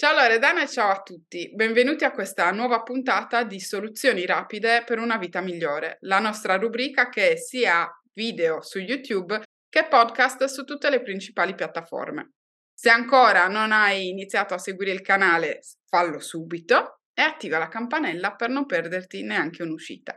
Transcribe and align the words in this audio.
Ciao 0.00 0.14
Loredana 0.14 0.62
e 0.62 0.68
ciao 0.68 0.90
a 0.90 1.02
tutti, 1.02 1.50
benvenuti 1.56 2.04
a 2.04 2.12
questa 2.12 2.52
nuova 2.52 2.84
puntata 2.84 3.42
di 3.42 3.58
Soluzioni 3.58 4.24
rapide 4.26 4.84
per 4.86 5.00
una 5.00 5.16
vita 5.16 5.40
migliore, 5.40 5.96
la 6.02 6.20
nostra 6.20 6.54
rubrica 6.54 7.08
che 7.08 7.32
è 7.32 7.36
sia 7.36 7.90
video 8.12 8.62
su 8.62 8.78
YouTube 8.78 9.42
che 9.68 9.88
podcast 9.88 10.44
su 10.44 10.62
tutte 10.62 10.88
le 10.88 11.02
principali 11.02 11.56
piattaforme. 11.56 12.34
Se 12.72 12.90
ancora 12.90 13.48
non 13.48 13.72
hai 13.72 14.06
iniziato 14.06 14.54
a 14.54 14.58
seguire 14.58 14.92
il 14.92 15.00
canale, 15.00 15.62
fallo 15.88 16.20
subito 16.20 17.00
e 17.12 17.22
attiva 17.22 17.58
la 17.58 17.66
campanella 17.66 18.36
per 18.36 18.50
non 18.50 18.66
perderti 18.66 19.24
neanche 19.24 19.64
un'uscita. 19.64 20.16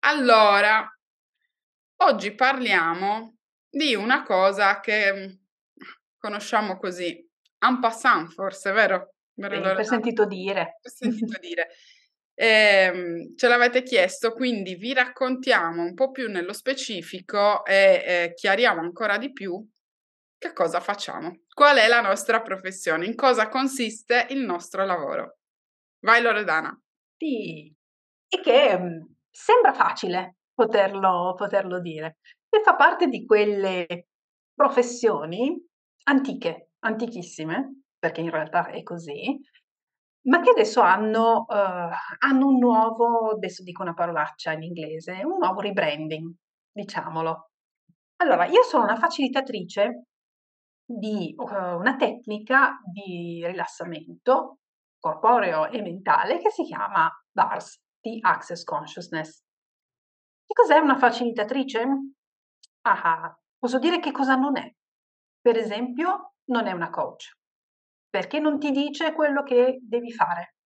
Allora, 0.00 0.86
oggi 2.02 2.34
parliamo 2.34 3.38
di 3.70 3.94
una 3.94 4.22
cosa 4.22 4.80
che 4.80 5.12
mm, 5.14 5.32
conosciamo 6.18 6.76
così, 6.76 7.23
en 7.66 7.80
passant 7.80 8.28
forse, 8.30 8.72
vero? 8.72 9.14
vero 9.34 9.56
sì, 9.56 9.74
per 9.74 9.86
sentito 9.86 10.26
dire. 10.26 10.78
Per 10.80 10.90
sentito 10.90 11.38
dire. 11.40 11.68
Eh, 12.36 13.32
ce 13.36 13.48
l'avete 13.48 13.82
chiesto, 13.82 14.32
quindi 14.32 14.74
vi 14.74 14.92
raccontiamo 14.92 15.82
un 15.82 15.94
po' 15.94 16.10
più 16.10 16.28
nello 16.28 16.52
specifico 16.52 17.64
e 17.64 18.02
eh, 18.04 18.32
chiariamo 18.34 18.80
ancora 18.80 19.18
di 19.18 19.32
più 19.32 19.64
che 20.36 20.52
cosa 20.52 20.80
facciamo, 20.80 21.42
qual 21.54 21.78
è 21.78 21.86
la 21.86 22.00
nostra 22.00 22.42
professione, 22.42 23.06
in 23.06 23.14
cosa 23.14 23.48
consiste 23.48 24.26
il 24.30 24.40
nostro 24.40 24.84
lavoro. 24.84 25.38
Vai 26.00 26.20
Loredana. 26.20 26.78
Sì, 27.16 27.72
e 28.28 28.40
che 28.40 28.76
mh, 28.76 29.14
sembra 29.30 29.72
facile 29.72 30.36
poterlo, 30.52 31.34
poterlo 31.36 31.80
dire, 31.80 32.18
e 32.48 32.60
fa 32.62 32.74
parte 32.74 33.06
di 33.06 33.24
quelle 33.24 34.08
professioni 34.52 35.56
antiche, 36.04 36.63
antichissime, 36.84 37.82
perché 37.98 38.20
in 38.20 38.30
realtà 38.30 38.68
è 38.68 38.82
così, 38.82 39.38
ma 40.26 40.40
che 40.40 40.50
adesso 40.50 40.80
hanno, 40.80 41.44
uh, 41.48 41.90
hanno 42.18 42.46
un 42.46 42.58
nuovo, 42.58 43.30
adesso 43.30 43.62
dico 43.62 43.82
una 43.82 43.94
parolaccia 43.94 44.52
in 44.52 44.62
inglese, 44.62 45.22
un 45.24 45.38
nuovo 45.38 45.60
rebranding, 45.60 46.32
diciamolo. 46.72 47.50
Allora, 48.16 48.46
io 48.46 48.62
sono 48.62 48.84
una 48.84 48.96
facilitatrice 48.96 50.06
di 50.86 51.34
uh, 51.36 51.44
una 51.44 51.96
tecnica 51.96 52.78
di 52.90 53.42
rilassamento 53.44 54.58
corporeo 54.98 55.68
e 55.70 55.82
mentale 55.82 56.38
che 56.38 56.50
si 56.50 56.64
chiama 56.64 57.10
VARS, 57.32 57.80
di 58.00 58.18
Access 58.20 58.64
Consciousness. 58.64 59.42
Che 60.46 60.52
cos'è 60.54 60.78
una 60.78 60.96
facilitatrice? 60.96 61.86
Ah, 62.82 63.34
posso 63.58 63.78
dire 63.78 63.98
che 63.98 64.12
cosa 64.12 64.34
non 64.34 64.56
è. 64.56 64.70
Per 65.40 65.56
esempio, 65.56 66.33
non 66.46 66.66
è 66.66 66.72
una 66.72 66.90
coach, 66.90 67.36
perché 68.08 68.38
non 68.38 68.58
ti 68.58 68.70
dice 68.70 69.12
quello 69.12 69.42
che 69.42 69.78
devi 69.82 70.12
fare. 70.12 70.56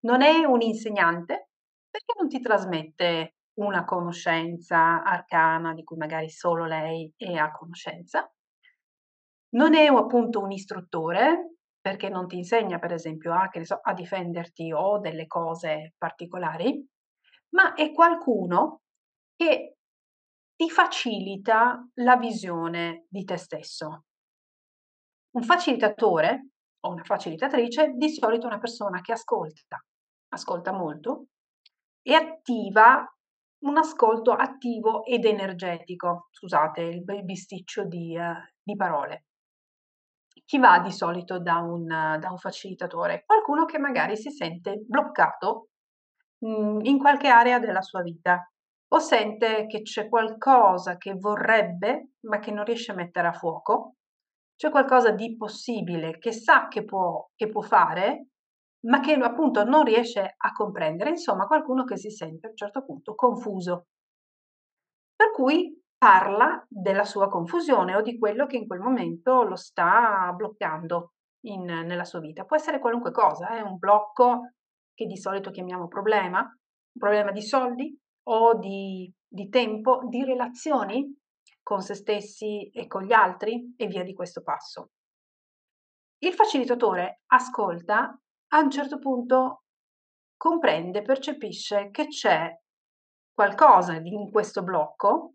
Non 0.00 0.22
è 0.22 0.44
un 0.44 0.60
insegnante, 0.60 1.50
perché 1.88 2.12
non 2.18 2.28
ti 2.28 2.40
trasmette 2.40 3.36
una 3.54 3.84
conoscenza 3.84 5.02
arcana 5.02 5.72
di 5.72 5.82
cui 5.82 5.96
magari 5.96 6.28
solo 6.28 6.66
lei 6.66 7.12
è 7.16 7.34
a 7.34 7.50
conoscenza. 7.50 8.30
Non 9.50 9.74
è 9.74 9.86
appunto 9.86 10.40
un 10.40 10.52
istruttore, 10.52 11.56
perché 11.80 12.08
non 12.08 12.26
ti 12.26 12.36
insegna, 12.36 12.78
per 12.78 12.92
esempio, 12.92 13.32
a, 13.32 13.48
so, 13.62 13.78
a 13.80 13.94
difenderti 13.94 14.72
o 14.72 14.98
delle 14.98 15.26
cose 15.26 15.94
particolari, 15.96 16.84
ma 17.50 17.74
è 17.74 17.92
qualcuno 17.92 18.80
che 19.36 19.76
ti 20.56 20.68
facilita 20.68 21.88
la 21.94 22.16
visione 22.16 23.06
di 23.08 23.24
te 23.24 23.36
stesso. 23.36 24.05
Un 25.36 25.42
facilitatore 25.42 26.48
o 26.80 26.92
una 26.92 27.04
facilitatrice 27.04 27.92
di 27.94 28.08
solito 28.08 28.44
è 28.44 28.46
una 28.46 28.58
persona 28.58 29.02
che 29.02 29.12
ascolta, 29.12 29.78
ascolta 30.28 30.72
molto 30.72 31.26
e 32.00 32.14
attiva 32.14 33.06
un 33.64 33.76
ascolto 33.76 34.32
attivo 34.32 35.04
ed 35.04 35.26
energetico, 35.26 36.28
scusate 36.30 36.80
il 36.80 37.04
bisticcio 37.22 37.84
di, 37.84 38.16
uh, 38.16 38.32
di 38.62 38.76
parole. 38.76 39.26
Chi 40.42 40.58
va 40.58 40.78
di 40.78 40.90
solito 40.90 41.38
da 41.38 41.58
un, 41.58 41.82
uh, 41.82 42.18
da 42.18 42.30
un, 42.30 42.38
facilitatore? 42.38 43.24
Qualcuno 43.26 43.66
che 43.66 43.78
magari 43.78 44.16
si 44.16 44.30
sente 44.30 44.84
bloccato 44.86 45.68
mh, 46.38 46.48
mm, 46.48 46.80
in 46.84 46.98
qualche 46.98 47.28
area 47.28 47.58
della 47.58 47.82
sua 47.82 48.00
vita 48.00 48.50
o 48.88 48.98
sente 49.00 49.66
che 49.66 49.82
c'è 49.82 50.08
qualcosa 50.08 50.96
che 50.96 51.12
vorrebbe 51.12 52.12
ma 52.20 52.38
che 52.38 52.52
non 52.52 52.64
riesce 52.64 52.92
a 52.92 52.94
mettere 52.94 53.28
a 53.28 53.32
fuoco 53.32 53.96
c'è 54.56 54.70
qualcosa 54.70 55.10
di 55.10 55.36
possibile 55.36 56.18
che 56.18 56.32
sa 56.32 56.68
che 56.68 56.84
può, 56.84 57.28
che 57.34 57.48
può 57.48 57.60
fare, 57.60 58.28
ma 58.86 59.00
che 59.00 59.12
appunto 59.14 59.64
non 59.64 59.84
riesce 59.84 60.34
a 60.36 60.52
comprendere, 60.52 61.10
insomma 61.10 61.46
qualcuno 61.46 61.84
che 61.84 61.96
si 61.96 62.10
sente 62.10 62.46
a 62.46 62.50
un 62.50 62.56
certo 62.56 62.84
punto 62.84 63.14
confuso. 63.14 63.86
Per 65.14 65.30
cui 65.32 65.82
parla 65.96 66.64
della 66.68 67.04
sua 67.04 67.28
confusione 67.28 67.94
o 67.94 68.02
di 68.02 68.18
quello 68.18 68.46
che 68.46 68.56
in 68.56 68.66
quel 68.66 68.80
momento 68.80 69.42
lo 69.42 69.56
sta 69.56 70.32
bloccando 70.34 71.12
in, 71.46 71.64
nella 71.64 72.04
sua 72.04 72.20
vita. 72.20 72.44
Può 72.44 72.56
essere 72.56 72.78
qualunque 72.78 73.12
cosa, 73.12 73.48
è 73.48 73.58
eh? 73.58 73.62
un 73.62 73.78
blocco 73.78 74.52
che 74.94 75.06
di 75.06 75.16
solito 75.16 75.50
chiamiamo 75.50 75.88
problema, 75.88 76.40
un 76.40 77.00
problema 77.00 77.30
di 77.30 77.42
soldi 77.42 77.98
o 78.28 78.58
di, 78.58 79.12
di 79.26 79.48
tempo, 79.48 80.00
di 80.08 80.24
relazioni, 80.24 81.14
con 81.66 81.82
se 81.82 81.94
stessi 81.94 82.70
e 82.70 82.86
con 82.86 83.02
gli 83.02 83.12
altri 83.12 83.74
e 83.76 83.88
via 83.88 84.04
di 84.04 84.14
questo 84.14 84.40
passo. 84.40 84.90
Il 86.18 86.32
facilitatore 86.32 87.22
ascolta, 87.26 88.16
a 88.52 88.60
un 88.60 88.70
certo 88.70 89.00
punto 89.00 89.64
comprende, 90.36 91.02
percepisce 91.02 91.90
che 91.90 92.06
c'è 92.06 92.56
qualcosa 93.34 93.94
in 93.94 94.30
questo 94.30 94.62
blocco 94.62 95.32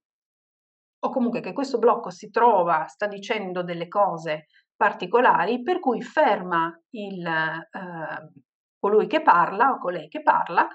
o 1.04 1.10
comunque 1.10 1.42
che 1.42 1.52
questo 1.52 1.78
blocco 1.80 2.10
si 2.10 2.30
trova, 2.30 2.86
sta 2.86 3.08
dicendo 3.08 3.62
delle 3.62 3.90
cose 3.90 4.46
particolari, 4.74 5.62
per 5.62 5.82
cui 5.82 6.02
ferma 6.02 6.74
il, 6.92 7.28
eh, 7.28 8.32
colui 8.80 9.08
che 9.08 9.22
parla 9.22 9.72
o 9.72 9.80
colei 9.80 10.08
che 10.08 10.22
parla 10.24 10.66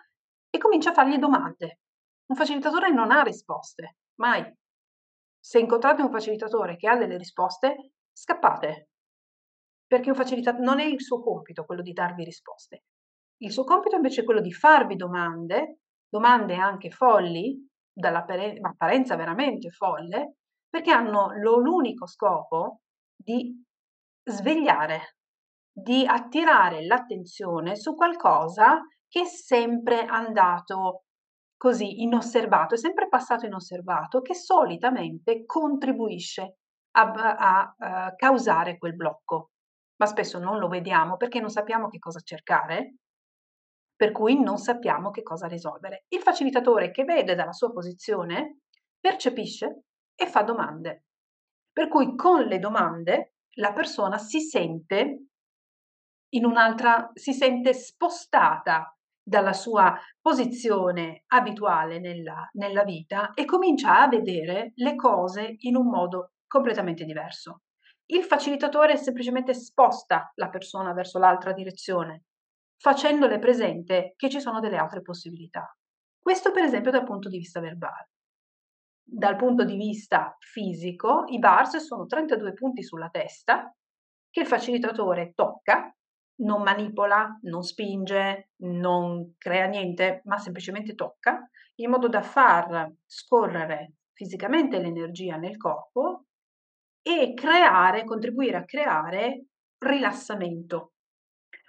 e 0.51 0.59
comincia 0.59 0.91
a 0.91 0.95
fargli 0.95 1.17
domande. 1.17 1.81
Un 2.27 2.37
facilitatore 2.37 2.91
non 2.91 3.11
ha 3.11 3.23
risposte, 3.23 3.97
mai. 4.17 4.55
Se 5.47 5.61
incontrate 5.61 6.03
un 6.03 6.11
facilitatore 6.11 6.75
che 6.75 6.89
ha 6.89 6.97
delle 6.97 7.17
risposte, 7.17 7.93
scappate, 8.11 8.89
perché 9.87 10.11
un 10.11 10.17
facilitatore 10.17 10.65
non 10.65 10.81
è 10.81 10.85
il 10.85 11.01
suo 11.01 11.23
compito 11.23 11.65
quello 11.65 11.83
di 11.83 11.93
darvi 11.93 12.25
risposte. 12.25 12.83
Il 13.43 13.53
suo 13.53 13.63
compito 13.63 13.95
invece 13.95 14.23
è 14.23 14.25
quello 14.25 14.41
di 14.41 14.53
farvi 14.53 14.97
domande, 14.97 15.83
domande 16.09 16.57
anche 16.57 16.91
folli, 16.91 17.65
dall'apparenza 17.93 19.15
veramente 19.15 19.71
folle, 19.71 20.39
perché 20.69 20.91
hanno 20.91 21.29
l'unico 21.37 22.09
scopo 22.09 22.81
di 23.15 23.65
svegliare, 24.25 25.19
di 25.71 26.05
attirare 26.05 26.85
l'attenzione 26.85 27.77
su 27.77 27.95
qualcosa 27.95 28.81
che 29.07 29.21
è 29.21 29.27
sempre 29.27 30.07
andato 30.07 31.05
così 31.57 32.03
inosservato, 32.03 32.75
è 32.75 32.79
sempre 32.79 33.09
passato 33.09 33.47
inosservato, 33.47 34.21
che 34.21 34.35
solitamente 34.35 35.45
contribuisce 35.45 36.57
a, 36.93 37.11
a, 37.11 37.75
a 37.79 38.15
causare 38.15 38.79
quel 38.79 38.95
blocco. 38.95 39.51
Ma 39.97 40.07
spesso 40.07 40.39
non 40.39 40.59
lo 40.59 40.69
vediamo 40.69 41.17
perché 41.17 41.41
non 41.41 41.49
sappiamo 41.49 41.89
che 41.89 41.99
cosa 41.99 42.21
cercare, 42.21 42.97
per 43.97 44.13
cui 44.13 44.39
non 44.41 44.59
sappiamo 44.59 45.11
che 45.11 45.23
cosa 45.23 45.47
risolvere. 45.47 46.05
Il 46.09 46.21
facilitatore 46.21 46.91
che 46.91 47.05
vede 47.05 47.35
dalla 47.35 47.53
sua 47.53 47.73
posizione 47.73 48.59
percepisce 49.01 49.85
e 50.15 50.27
fa 50.27 50.43
domande. 50.43 51.05
Per 51.73 51.89
cui 51.89 52.15
con 52.15 52.43
le 52.43 52.59
domande 52.59 53.37
la 53.57 53.73
persona 53.73 54.19
si 54.19 54.41
sente 54.41 55.29
in 56.35 56.45
un'altra, 56.45 57.11
si 57.15 57.33
sente 57.33 57.73
spostata 57.73 58.96
dalla 59.29 59.53
sua 59.53 59.99
posizione 60.21 61.25
abituale 61.27 61.99
nella, 61.99 62.49
nella 62.53 62.85
vita 62.85 63.35
e 63.35 63.45
comincia 63.45 64.01
a 64.01 64.09
vedere 64.09 64.71
le 64.77 64.95
cose 64.95 65.57
in 65.61 65.75
un 65.75 65.89
modo 65.89 66.35
completamente 66.47 67.05
diverso. 67.05 67.63
Il 68.07 68.23
facilitatore 68.23 68.97
semplicemente 68.97 69.53
sposta 69.53 70.31
la 70.37 70.49
persona 70.49 70.93
verso 70.93 71.19
l'altra 71.19 71.53
direzione, 71.53 72.27
facendole 72.77 73.41
presente 73.41 74.13
che 74.15 74.29
ci 74.31 74.39
sono 74.39 74.61
delle 74.61 74.77
altre 74.77 75.03
possibilità. 75.03 75.77
Questo 76.17 76.53
per 76.53 76.63
esempio 76.63 76.93
dal 76.93 77.03
punto 77.03 77.29
di 77.29 77.39
vista 77.39 77.59
verbale. 77.59 78.11
Dal 79.03 79.35
punto 79.35 79.65
di 79.65 79.75
vista 79.75 80.37
fisico, 80.39 81.25
i 81.27 81.41
bars 81.41 81.79
sono 81.79 82.07
32 82.07 82.53
punti 82.53 82.85
sulla 82.85 83.09
testa 83.09 83.75
che 84.31 84.41
il 84.41 84.47
facilitatore 84.47 85.33
tocca 85.35 85.96
non 86.37 86.63
manipola, 86.63 87.39
non 87.43 87.63
spinge, 87.63 88.51
non 88.63 89.35
crea 89.39 89.67
niente, 89.67 90.23
ma 90.25 90.39
semplicemente 90.39 90.95
tocca, 90.95 91.49
in 91.77 91.91
modo 91.91 92.09
da 92.09 92.23
far 92.23 92.93
scorrere 93.05 93.95
fisicamente 94.13 94.79
l'energia 94.79 95.37
nel 95.37 95.57
corpo 95.57 96.25
e 97.03 97.35
creare, 97.35 98.05
contribuire 98.05 98.57
a 98.57 98.65
creare 98.65 99.47
rilassamento 99.79 100.93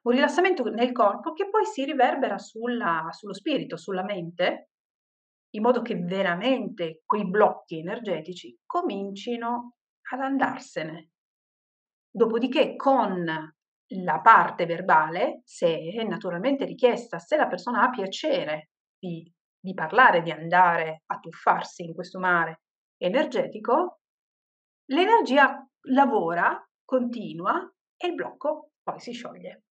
un 0.08 0.14
rilassamento 0.14 0.64
nel 0.70 0.94
corpo 0.94 1.34
che 1.34 1.50
poi 1.50 1.66
si 1.66 1.84
riverbera 1.84 2.38
sulla, 2.38 3.10
sullo 3.12 3.34
spirito, 3.34 3.76
sulla 3.76 4.04
mente, 4.04 4.70
in 5.52 5.62
modo 5.62 5.82
che 5.82 5.96
veramente 5.96 7.02
quei 7.06 7.30
blocchi 7.30 7.80
energetici 7.80 8.58
comincino 8.66 9.74
ad 10.14 10.22
andarsene. 10.22 11.10
Dopodiché 12.10 12.78
con 12.78 13.54
la 13.90 14.20
parte 14.20 14.66
verbale, 14.66 15.42
se 15.46 15.94
è 15.94 16.04
naturalmente 16.04 16.66
richiesta, 16.66 17.20
se 17.20 17.38
la 17.38 17.48
persona 17.48 17.84
ha 17.84 17.90
piacere 17.90 18.72
di, 18.98 19.32
di 19.60 19.74
parlare, 19.74 20.22
di 20.22 20.32
andare 20.32 21.04
a 21.06 21.20
tuffarsi 21.20 21.84
in 21.84 21.94
questo 21.94 22.20
mare 22.20 22.62
energetico, 22.98 24.00
l'energia 24.92 25.66
lavora, 25.90 26.62
continua 26.84 27.72
e 27.96 28.08
il 28.08 28.16
blocco 28.16 28.72
poi 28.84 29.00
si 29.00 29.12
scioglie. 29.12 29.64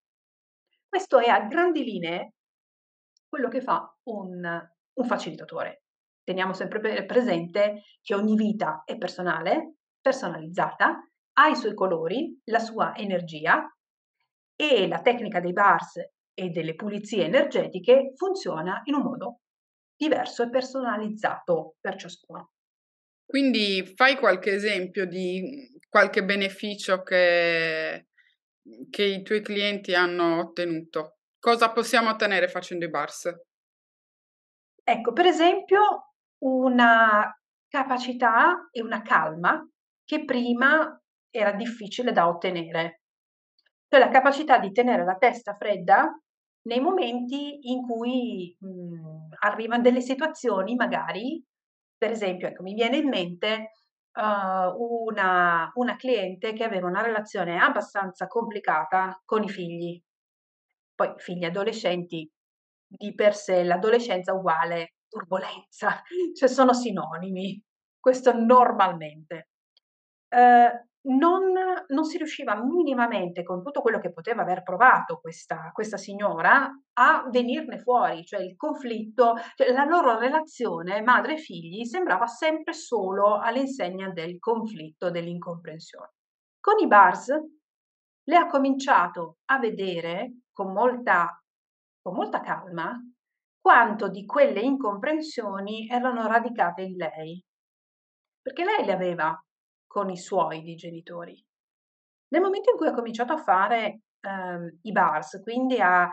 Questo 0.88 1.18
è 1.18 1.28
a 1.28 1.46
grandi 1.46 1.84
linee 1.84 2.34
quello 3.28 3.48
che 3.48 3.60
fa 3.60 3.94
un, 4.04 4.68
un 4.92 5.04
facilitatore. 5.04 5.82
Teniamo 6.22 6.52
sempre 6.52 7.04
presente 7.04 7.82
che 8.02 8.14
ogni 8.14 8.34
vita 8.34 8.82
è 8.84 8.96
personale, 8.96 9.76
personalizzata, 10.00 10.98
ha 11.38 11.48
i 11.48 11.56
suoi 11.56 11.74
colori, 11.74 12.40
la 12.44 12.58
sua 12.58 12.94
energia 12.96 13.70
e 14.56 14.88
la 14.88 15.00
tecnica 15.02 15.40
dei 15.40 15.52
bars 15.52 15.96
e 16.34 16.48
delle 16.48 16.74
pulizie 16.74 17.24
energetiche 17.24 18.12
funziona 18.16 18.80
in 18.84 18.94
un 18.94 19.02
modo 19.02 19.40
diverso 19.94 20.42
e 20.42 20.50
personalizzato 20.50 21.76
per 21.80 21.96
ciascuno. 21.96 22.52
Quindi 23.24 23.92
fai 23.96 24.16
qualche 24.16 24.52
esempio 24.52 25.06
di 25.06 25.80
qualche 25.88 26.24
beneficio 26.24 27.02
che, 27.02 28.08
che 28.90 29.02
i 29.02 29.22
tuoi 29.22 29.42
clienti 29.42 29.94
hanno 29.94 30.38
ottenuto. 30.38 31.16
Cosa 31.38 31.72
possiamo 31.72 32.10
ottenere 32.10 32.48
facendo 32.48 32.84
i 32.84 32.90
bars? 32.90 33.32
Ecco, 34.84 35.12
per 35.12 35.26
esempio, 35.26 36.12
una 36.44 37.36
capacità 37.68 38.68
e 38.70 38.82
una 38.82 39.02
calma 39.02 39.66
che 40.04 40.24
prima 40.24 41.00
era 41.30 41.52
difficile 41.52 42.12
da 42.12 42.28
ottenere. 42.28 43.00
Cioè 43.96 44.04
la 44.04 44.12
capacità 44.12 44.58
di 44.58 44.72
tenere 44.72 45.06
la 45.06 45.16
testa 45.16 45.56
fredda 45.56 46.14
nei 46.64 46.80
momenti 46.80 47.70
in 47.70 47.80
cui 47.80 48.54
mh, 48.60 48.68
mhmm, 48.68 49.28
arrivano 49.38 49.80
delle 49.80 50.02
situazioni 50.02 50.74
magari, 50.74 51.42
per 51.96 52.10
esempio, 52.10 52.46
ecco, 52.46 52.62
mi 52.62 52.74
viene 52.74 52.98
in 52.98 53.08
mente 53.08 53.70
uh, 54.12 54.76
una, 55.06 55.70
una 55.76 55.96
cliente 55.96 56.52
che 56.52 56.64
aveva 56.64 56.88
una 56.88 57.00
relazione 57.00 57.58
abbastanza 57.58 58.26
complicata 58.26 59.18
con 59.24 59.42
i 59.42 59.48
figli. 59.48 59.98
Poi 60.94 61.14
figli 61.16 61.44
adolescenti, 61.46 62.30
di 62.86 63.14
per 63.14 63.34
sé 63.34 63.62
l'adolescenza 63.62 64.34
uguale 64.34 64.96
turbolenza, 65.08 66.02
cioè 66.36 66.48
sono 66.50 66.74
sinonimi, 66.74 67.58
questo 67.98 68.34
normalmente. 68.34 69.48
Uh, 70.28 70.68
non, 71.06 71.52
non, 71.86 72.04
si 72.04 72.16
riusciva 72.16 72.60
minimamente, 72.62 73.42
con 73.42 73.62
tutto 73.62 73.80
quello 73.80 73.98
che 73.98 74.12
poteva 74.12 74.42
aver 74.42 74.62
provato 74.62 75.18
questa, 75.20 75.70
questa 75.72 75.96
signora, 75.96 76.68
a 76.94 77.28
venirne 77.30 77.78
fuori, 77.78 78.24
cioè 78.24 78.40
il 78.40 78.56
conflitto, 78.56 79.34
cioè 79.54 79.72
la 79.72 79.84
loro 79.84 80.18
relazione 80.18 81.02
madre 81.02 81.34
e 81.34 81.38
figli 81.38 81.84
sembrava 81.84 82.26
sempre 82.26 82.72
solo 82.72 83.38
all'insegna 83.38 84.10
del 84.10 84.38
conflitto, 84.38 85.10
dell'incomprensione. 85.10 86.12
Con 86.60 86.78
i 86.80 86.86
bars 86.86 87.28
le 88.28 88.36
ha 88.36 88.46
cominciato 88.46 89.38
a 89.46 89.58
vedere 89.58 90.40
con 90.52 90.72
molta, 90.72 91.40
con 92.02 92.14
molta 92.14 92.40
calma 92.40 92.98
quanto 93.60 94.08
di 94.08 94.24
quelle 94.24 94.60
incomprensioni 94.60 95.88
erano 95.88 96.26
radicate 96.26 96.82
in 96.82 96.96
lei, 96.96 97.44
perché 98.40 98.64
lei 98.64 98.84
le 98.84 98.92
aveva 98.92 99.45
con 99.96 100.10
i 100.10 100.18
suoi 100.18 100.60
di 100.60 100.74
genitori. 100.74 101.42
Nel 102.28 102.42
momento 102.42 102.70
in 102.70 102.76
cui 102.76 102.86
ha 102.86 102.92
cominciato 102.92 103.32
a 103.32 103.38
fare 103.38 104.00
ehm, 104.20 104.80
i 104.82 104.92
bars, 104.92 105.40
quindi 105.42 105.80
a, 105.80 106.06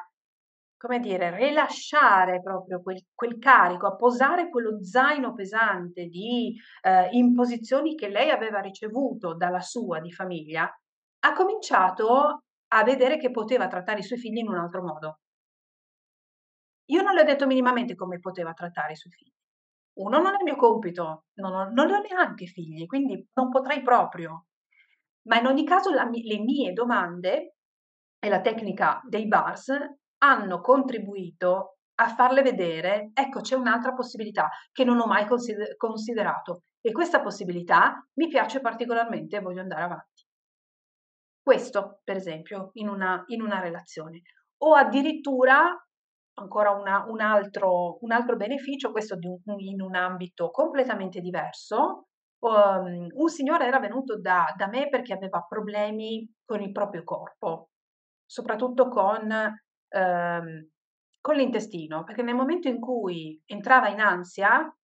come 0.78 1.00
dire, 1.02 1.36
rilasciare 1.36 2.42
proprio 2.42 2.82
quel, 2.82 3.04
quel, 3.14 3.38
carico, 3.40 3.86
a 3.86 3.98
posare 3.98 4.48
quello 4.48 4.82
zaino 4.82 5.34
pesante 5.34 6.06
di 6.06 6.56
eh, 6.82 7.10
imposizioni 7.12 7.96
che 7.96 8.08
lei 8.08 8.30
aveva 8.30 8.62
ricevuto 8.62 9.36
dalla 9.36 9.60
sua 9.60 10.00
di 10.00 10.14
famiglia, 10.14 10.64
ha 10.64 11.34
cominciato 11.34 12.44
a 12.70 12.84
vedere 12.86 13.18
che 13.18 13.32
poteva 13.32 13.68
trattare 13.68 14.00
i 14.00 14.04
suoi 14.04 14.18
figli 14.18 14.38
in 14.38 14.48
un 14.48 14.60
altro 14.60 14.82
modo. 14.82 15.18
Io 16.86 17.02
non 17.02 17.14
le 17.16 17.22
ho 17.22 17.26
detto 17.26 17.46
minimamente 17.48 17.96
come 17.96 18.20
poteva 18.20 18.54
trattare 18.54 18.94
i 18.94 18.96
suoi 18.96 19.12
figli. 19.12 19.43
Uno 19.95 20.19
non 20.19 20.34
è 20.34 20.38
il 20.38 20.44
mio 20.44 20.56
compito, 20.56 21.25
non 21.36 21.54
ho, 21.54 21.69
non 21.69 21.92
ho 21.92 22.00
neanche 22.00 22.45
figli, 22.45 22.86
quindi 22.86 23.28
non 23.34 23.50
potrei 23.50 23.81
proprio. 23.81 24.48
Ma 25.28 25.40
in 25.40 25.45
ogni 25.45 25.66
caso 25.66 25.92
la, 25.92 26.10
le 26.10 26.40
mie 26.40 26.74
domande 26.74 27.56
e 28.19 28.30
la 28.30 28.42
tecnica 28.42 29.01
dei 29.07 29.28
bars 29.28 29.72
hanno 30.19 30.62
contribuito 30.62 31.78
a 31.95 32.07
farle 32.07 32.42
vedere, 32.42 33.12
ecco 33.13 33.42
c'è 33.42 33.56
un'altra 33.56 33.94
possibilità 33.94 34.50
che 34.72 34.84
non 34.84 35.00
ho 35.00 35.06
mai 35.06 35.28
consider- 35.28 35.75
considerato 35.75 36.63
e 36.81 36.92
questa 36.92 37.22
possibilità 37.22 38.06
mi 38.16 38.28
piace 38.28 38.60
particolarmente 38.62 39.38
e 39.38 39.42
voglio 39.42 39.62
andare 39.62 39.84
avanti. 39.84 40.25
Questo, 41.42 42.00
per 42.04 42.16
esempio, 42.16 42.72
in 42.74 42.88
una, 42.88 43.24
in 43.28 43.42
una 43.42 43.60
relazione. 43.60 44.22
O 44.63 44.74
addirittura 44.75 45.78
ancora 46.36 46.72
una, 46.72 47.06
un, 47.08 47.22
altro, 47.22 47.98
un, 48.02 48.12
altro, 48.12 48.36
beneficio, 48.36 48.92
questo 48.92 49.18
un, 49.22 49.60
in 49.60 49.82
un 49.82 49.96
ambito 49.96 50.50
completamente 50.50 51.20
diverso. 51.20 52.08
Um, 52.40 53.08
un 53.14 53.30
signore 53.30 53.66
era 53.66 53.80
venuto 53.80 54.20
da, 54.20 54.54
da, 54.58 54.68
me 54.68 54.90
perché 54.90 55.14
aveva 55.14 55.46
problemi 55.48 56.30
con 56.44 56.62
il 56.62 56.72
proprio 56.72 57.04
corpo, 57.04 57.70
soprattutto 58.26 58.90
con, 58.90 59.32
um, 59.32 60.70
con 61.22 61.36
l'intestino, 61.36 62.04
perché 62.04 62.22
nel 62.22 62.36
momento 62.36 62.68
in 62.68 62.80
cui 62.82 63.42
entrava 63.46 63.88
in 63.88 64.02
ansia, 64.02 64.76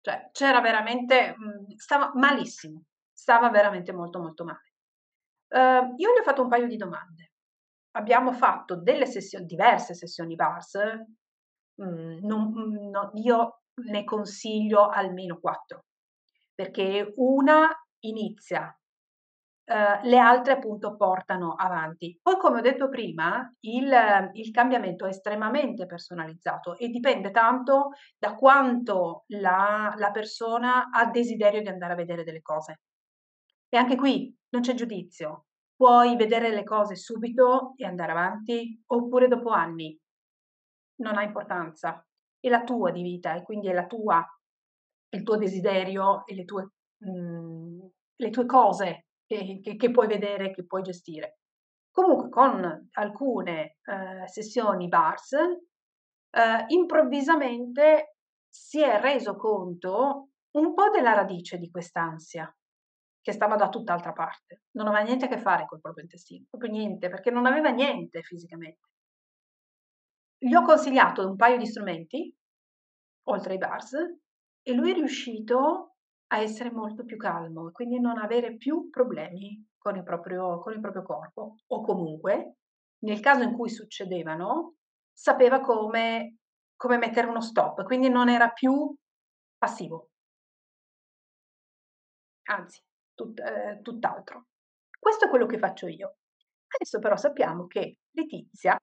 cioè 0.00 0.28
c'era 0.32 0.60
veramente, 0.60 1.36
mm, 1.38 1.76
stava 1.76 2.10
malissimo, 2.14 2.82
stava 3.12 3.48
veramente 3.50 3.92
molto 3.92 4.18
molto 4.18 4.44
male. 4.44 4.72
Uh, 5.50 5.94
io 5.96 6.12
gli 6.12 6.18
ho 6.18 6.22
fatto 6.24 6.42
un 6.42 6.48
paio 6.48 6.66
di 6.66 6.76
domande 6.76 7.27
abbiamo 7.92 8.32
fatto 8.32 8.76
delle 8.76 9.06
sessioni, 9.06 9.46
diverse 9.46 9.94
sessioni 9.94 10.34
VARS, 10.34 10.76
mh, 11.74 12.26
non, 12.26 12.50
mhmm, 12.52 12.90
no, 12.90 13.10
io 13.14 13.62
ne 13.86 14.04
consiglio 14.04 14.88
almeno 14.88 15.38
quattro, 15.38 15.84
perché 16.54 17.12
una 17.16 17.68
inizia, 18.00 18.72
Uh, 19.68 20.00
le 20.04 20.16
altre 20.16 20.54
appunto 20.54 20.96
portano 20.96 21.52
avanti. 21.52 22.18
Poi, 22.22 22.38
come 22.38 22.60
ho 22.60 22.62
detto 22.62 22.88
prima, 22.88 23.54
il, 23.60 24.30
il, 24.32 24.50
cambiamento 24.50 25.04
è 25.04 25.10
estremamente 25.10 25.84
personalizzato 25.84 26.78
e 26.78 26.88
dipende 26.88 27.30
tanto 27.30 27.90
da 28.16 28.34
quanto 28.34 29.24
la, 29.26 29.92
la, 29.94 30.10
persona 30.10 30.88
ha 30.90 31.04
desiderio 31.10 31.60
di 31.60 31.68
andare 31.68 31.92
a 31.92 31.96
vedere 31.96 32.24
delle 32.24 32.40
cose. 32.40 32.80
E 33.68 33.76
anche 33.76 33.96
qui 33.96 34.34
non 34.54 34.62
c'è 34.62 34.72
giudizio, 34.72 35.47
Puoi 35.78 36.16
vedere 36.16 36.50
le 36.50 36.64
cose 36.64 36.96
subito 36.96 37.74
e 37.76 37.84
andare 37.84 38.10
avanti, 38.10 38.82
oppure 38.86 39.28
dopo 39.28 39.50
anni. 39.50 39.96
Non 40.96 41.16
ha 41.16 41.22
importanza. 41.22 42.04
È 42.40 42.48
la 42.48 42.64
tua 42.64 42.90
di 42.90 43.00
vita 43.00 43.36
e 43.36 43.44
quindi 43.44 43.68
è 43.68 43.72
la 43.72 43.86
tua, 43.86 44.26
il 45.10 45.22
tuo 45.22 45.36
desiderio 45.36 46.26
e 46.26 46.34
le 46.34 46.44
tue, 46.44 46.72
mh, 46.96 47.10
mm, 47.10 47.80
le 48.16 48.30
tue 48.30 48.44
cose 48.44 49.06
che, 49.24 49.60
che, 49.62 49.76
che, 49.76 49.90
puoi 49.92 50.08
vedere, 50.08 50.50
che 50.50 50.66
puoi 50.66 50.82
gestire. 50.82 51.38
Comunque 51.92 52.28
con 52.28 52.88
alcune 52.94 53.76
eh, 53.84 54.26
sessioni 54.26 54.88
BARS, 54.88 55.32
eh, 55.34 56.64
improvvisamente 56.66 58.16
si 58.48 58.82
è 58.82 59.00
reso 59.00 59.36
conto 59.36 60.30
un 60.56 60.74
po' 60.74 60.90
della 60.90 61.12
radice 61.12 61.56
di 61.56 61.70
quest'ansia 61.70 62.52
che 63.28 63.34
stava 63.34 63.56
da 63.56 63.68
tutt'altra 63.68 64.12
parte. 64.12 64.62
Non 64.70 64.86
aveva 64.86 65.02
niente 65.04 65.26
a 65.26 65.28
che 65.28 65.36
fare 65.36 65.66
col 65.66 65.82
proprio 65.82 66.02
intestino, 66.02 66.46
proprio 66.48 66.70
niente, 66.70 67.10
perché 67.10 67.30
non 67.30 67.44
aveva 67.44 67.68
niente 67.68 68.22
fisicamente. 68.22 68.88
Gli 70.38 70.54
ho 70.54 70.62
consigliato 70.62 71.28
un 71.28 71.36
paio 71.36 71.58
di 71.58 71.66
strumenti, 71.66 72.34
oltre 73.24 73.52
ai 73.52 73.58
bars, 73.58 73.92
e 74.62 74.72
lui 74.72 74.92
è 74.92 74.94
riuscito 74.94 75.96
a 76.28 76.38
essere 76.38 76.70
molto 76.70 77.04
più 77.04 77.18
calmo 77.18 77.68
e 77.68 77.72
quindi 77.72 78.00
non 78.00 78.16
avere 78.16 78.56
più 78.56 78.88
problemi 78.88 79.62
con 79.76 79.94
il, 79.96 80.04
proprio, 80.04 80.58
con 80.60 80.72
il 80.72 80.80
proprio 80.80 81.02
corpo. 81.02 81.56
O 81.66 81.82
comunque, 81.82 82.54
nel 83.00 83.20
caso 83.20 83.42
in 83.42 83.52
cui 83.52 83.68
succedevano, 83.68 84.76
sapeva 85.12 85.60
come, 85.60 86.36
come 86.76 86.96
mettere 86.96 87.26
uno 87.26 87.42
stop, 87.42 87.84
quindi 87.84 88.08
non 88.08 88.30
era 88.30 88.48
più 88.48 88.90
passivo. 89.58 90.08
Anzi, 92.50 92.80
tut, 93.18 93.40
eh, 93.40 93.80
tutt'altro. 93.82 94.46
Questo 94.96 95.26
è 95.26 95.28
quello 95.28 95.46
che 95.46 95.58
faccio 95.58 95.88
io. 95.88 96.18
Adesso 96.68 97.00
però 97.00 97.16
sappiamo 97.16 97.66
che 97.66 97.98
Letizia, 98.12 98.78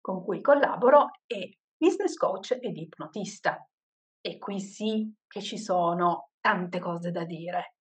con 0.00 0.22
cui 0.22 0.40
collaboro, 0.40 1.10
è 1.26 1.48
business 1.76 2.14
coach 2.16 2.58
ed 2.60 2.76
ipnotista. 2.76 3.66
E 4.20 4.38
qui 4.38 4.60
sì 4.60 5.10
che 5.26 5.40
ci 5.40 5.58
sono 5.58 6.30
tante 6.40 6.78
cose 6.80 7.10
da 7.10 7.24
dire. 7.24 7.74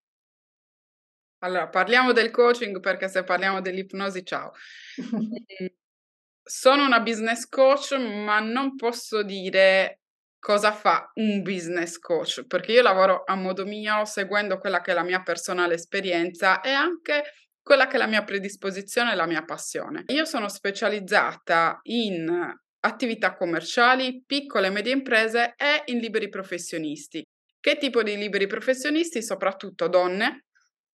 Allora, 1.40 1.68
parliamo 1.68 2.14
del 2.14 2.32
coaching 2.32 2.80
perché 2.80 3.08
se 3.10 3.24
parliamo 3.24 3.62
dell'ipnosi, 3.62 4.24
ciao. 4.24 4.54
Mhmm, 5.12 5.68
sono 6.44 6.86
una 6.86 7.02
business 7.02 7.48
coach, 7.48 7.92
ma 7.98 8.40
non 8.40 8.76
posso 8.76 9.24
dire 9.24 10.02
cosa 10.48 10.72
fa 10.72 11.12
un 11.16 11.42
business 11.42 12.00
coach, 12.00 12.46
perché 12.48 12.72
io 12.72 12.82
lavoro 12.82 13.24
a 13.26 13.36
modo 13.36 13.66
mio, 13.66 14.06
seguendo 14.06 14.60
quella 14.60 14.80
che 14.80 14.92
è 14.92 14.94
la 14.94 15.04
mia 15.04 15.22
personale 15.22 15.74
esperienza 15.74 16.62
e 16.62 16.70
anche 16.70 17.22
quella 17.62 17.88
che 17.88 17.96
è 17.96 17.98
la 17.98 18.08
mia 18.08 18.24
predisposizione 18.24 19.12
e 19.12 19.16
la 19.16 19.26
mia 19.26 19.44
passione. 19.44 20.06
Io 20.08 20.24
sono 20.24 20.48
specializzata 20.48 21.80
in 21.90 22.32
attività 22.80 23.36
commerciali, 23.36 24.24
piccole 24.26 24.68
e 24.68 24.70
medie 24.70 24.94
imprese 24.94 25.54
e 25.58 25.82
in 25.88 25.98
liberi 25.98 26.30
professionisti. 26.30 27.22
Che 27.60 27.78
tipo 27.78 28.02
di 28.02 28.16
liberi 28.16 28.48
professionisti? 28.48 29.22
Soprattutto 29.22 29.90
donne 29.90 30.46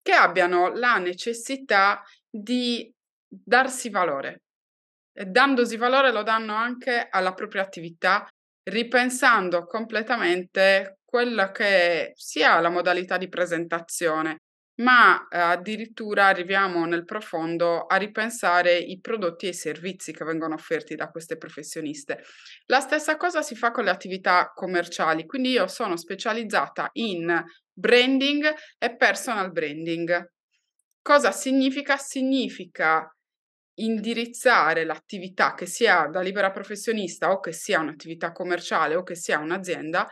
che 0.01 0.13
abbiano 0.13 0.73
la 0.73 0.97
necessità 0.97 2.01
di 2.27 2.91
darsi 3.27 3.91
valore. 3.91 4.41
Dandosi 5.13 5.77
valore 5.77 6.11
lo 6.11 6.23
danno 6.23 6.55
anche 6.55 7.05
alla 7.07 7.35
propria 7.35 7.61
attività, 7.61 8.27
ripensando 8.63 9.65
completamente 9.65 10.99
quella 11.03 11.51
che 11.51 12.13
sia 12.15 12.59
la 12.59 12.69
modalità 12.69 13.17
di 13.17 13.29
presentazione, 13.29 14.37
ma 14.81 15.27
eh, 15.27 15.37
addirittura 15.37 16.25
arriviamo 16.25 16.85
nel 16.85 17.05
profondo 17.05 17.85
a 17.85 17.95
ripensare 17.97 18.75
i 18.77 18.99
prodotti 18.99 19.45
e 19.45 19.49
i 19.49 19.53
servizi 19.53 20.11
che 20.11 20.25
vengono 20.25 20.55
offerti 20.55 20.95
da 20.95 21.09
queste 21.09 21.37
professioniste. 21.37 22.23
La 22.65 22.79
stessa 22.79 23.15
cosa 23.17 23.43
si 23.43 23.55
fa 23.55 23.69
con 23.69 23.83
le 23.83 23.91
attività 23.91 24.51
commerciali, 24.53 25.25
quindi 25.25 25.51
io 25.51 25.67
sono 25.67 25.95
specializzata 25.95 26.89
in 26.93 27.43
branding 27.71 28.51
e 28.79 28.95
personal 28.95 29.51
branding. 29.51 30.31
Cosa 31.01 31.31
significa? 31.31 31.97
Significa 31.97 33.07
indirizzare 33.75 34.85
l'attività 34.85 35.55
che 35.55 35.65
sia 35.65 36.07
da 36.07 36.21
libera 36.21 36.51
professionista 36.51 37.31
o 37.31 37.39
che 37.39 37.51
sia 37.53 37.79
un'attività 37.79 38.31
commerciale 38.31 38.95
o 38.95 39.03
che 39.03 39.15
sia 39.15 39.39
un'azienda 39.39 40.07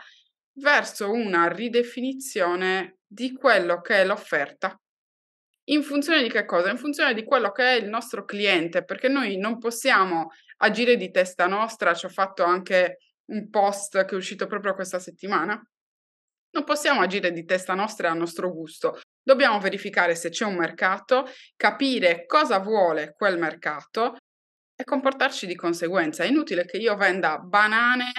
verso 0.54 1.10
una 1.10 1.46
ridefinizione 1.46 2.98
di 3.06 3.32
quello 3.32 3.80
che 3.80 3.96
è 3.96 4.04
l'offerta. 4.04 4.76
In 5.66 5.82
funzione 5.82 6.22
di 6.22 6.28
che 6.28 6.44
cosa? 6.44 6.70
In 6.70 6.76
funzione 6.76 7.14
di 7.14 7.24
quello 7.24 7.52
che 7.52 7.62
è 7.62 7.80
il 7.80 7.88
nostro 7.88 8.24
cliente, 8.24 8.84
perché 8.84 9.08
noi 9.08 9.36
non 9.36 9.58
possiamo 9.58 10.30
agire 10.58 10.96
di 10.96 11.10
testa 11.10 11.46
nostra, 11.46 11.94
ci 11.94 12.06
ho 12.06 12.08
fatto 12.08 12.42
anche 12.42 12.98
un 13.26 13.48
post 13.48 14.04
che 14.04 14.14
è 14.14 14.18
uscito 14.18 14.46
proprio 14.46 14.74
questa 14.74 14.98
settimana. 14.98 15.60
Non 16.50 16.64
possiamo 16.64 17.00
agire 17.00 17.30
di 17.30 17.44
testa 17.44 17.74
nostra 17.74 18.08
e 18.08 18.10
a 18.10 18.14
nostro 18.14 18.50
gusto. 18.52 18.98
Dobbiamo 19.22 19.60
verificare 19.60 20.14
se 20.14 20.30
c'è 20.30 20.44
un 20.44 20.56
mercato, 20.56 21.28
capire 21.56 22.26
cosa 22.26 22.58
vuole 22.58 23.14
quel 23.16 23.38
mercato 23.38 24.16
e 24.74 24.84
comportarci 24.84 25.46
di 25.46 25.54
conseguenza. 25.54 26.24
È 26.24 26.26
inutile 26.26 26.64
che 26.64 26.78
io 26.78 26.96
venda 26.96 27.38
banane 27.38 28.12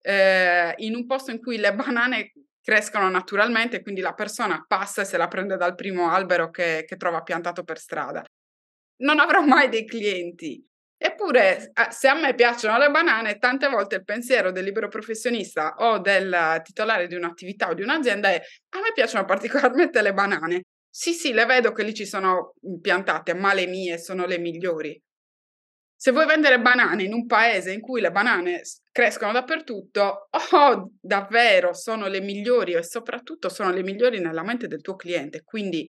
eh, 0.00 0.74
in 0.78 0.94
un 0.94 1.06
posto 1.06 1.30
in 1.30 1.40
cui 1.40 1.56
le 1.56 1.74
banane 1.74 2.32
crescono 2.62 3.10
naturalmente, 3.10 3.82
quindi 3.82 4.00
la 4.00 4.14
persona 4.14 4.64
passa 4.66 5.02
e 5.02 5.04
se 5.04 5.16
la 5.16 5.28
prende 5.28 5.56
dal 5.56 5.74
primo 5.74 6.10
albero 6.10 6.50
che, 6.50 6.84
che 6.86 6.96
trova 6.96 7.22
piantato 7.22 7.62
per 7.64 7.78
strada. 7.78 8.24
Non 9.02 9.18
avrò 9.18 9.42
mai 9.42 9.68
dei 9.68 9.84
clienti. 9.84 10.64
Eppure, 10.96 11.72
se 11.90 12.08
a 12.08 12.14
me 12.14 12.34
piacciono 12.34 12.78
le 12.78 12.90
banane, 12.90 13.38
tante 13.38 13.68
volte 13.68 13.96
il 13.96 14.04
pensiero 14.04 14.52
del 14.52 14.64
libero 14.64 14.88
professionista 14.88 15.74
o 15.78 15.98
del 15.98 16.60
titolare 16.62 17.06
di 17.06 17.14
un'attività 17.14 17.68
o 17.68 17.74
di 17.74 17.82
un'azienda 17.82 18.30
è 18.30 18.36
a 18.70 18.80
me 18.80 18.92
piacciono 18.94 19.24
particolarmente 19.24 20.00
le 20.02 20.14
banane. 20.14 20.62
Sì, 20.88 21.12
sì, 21.12 21.32
le 21.32 21.44
vedo 21.44 21.72
che 21.72 21.82
lì 21.82 21.92
ci 21.92 22.06
sono 22.06 22.54
piantate, 22.80 23.34
ma 23.34 23.52
le 23.52 23.66
mie 23.66 23.98
sono 23.98 24.26
le 24.26 24.38
migliori. 24.38 24.98
Se 25.96 26.10
vuoi 26.12 26.26
vendere 26.26 26.60
banane 26.60 27.02
in 27.02 27.12
un 27.12 27.26
paese 27.26 27.72
in 27.72 27.80
cui 27.80 28.00
le 28.00 28.10
banane 28.10 28.62
crescono 28.92 29.32
dappertutto, 29.32 30.28
oh, 30.52 30.90
davvero 31.00 31.72
sono 31.74 32.06
le 32.08 32.20
migliori 32.20 32.74
e 32.74 32.82
soprattutto 32.84 33.48
sono 33.48 33.70
le 33.72 33.82
migliori 33.82 34.20
nella 34.20 34.42
mente 34.42 34.68
del 34.68 34.80
tuo 34.82 34.96
cliente. 34.96 35.42
Quindi 35.42 35.88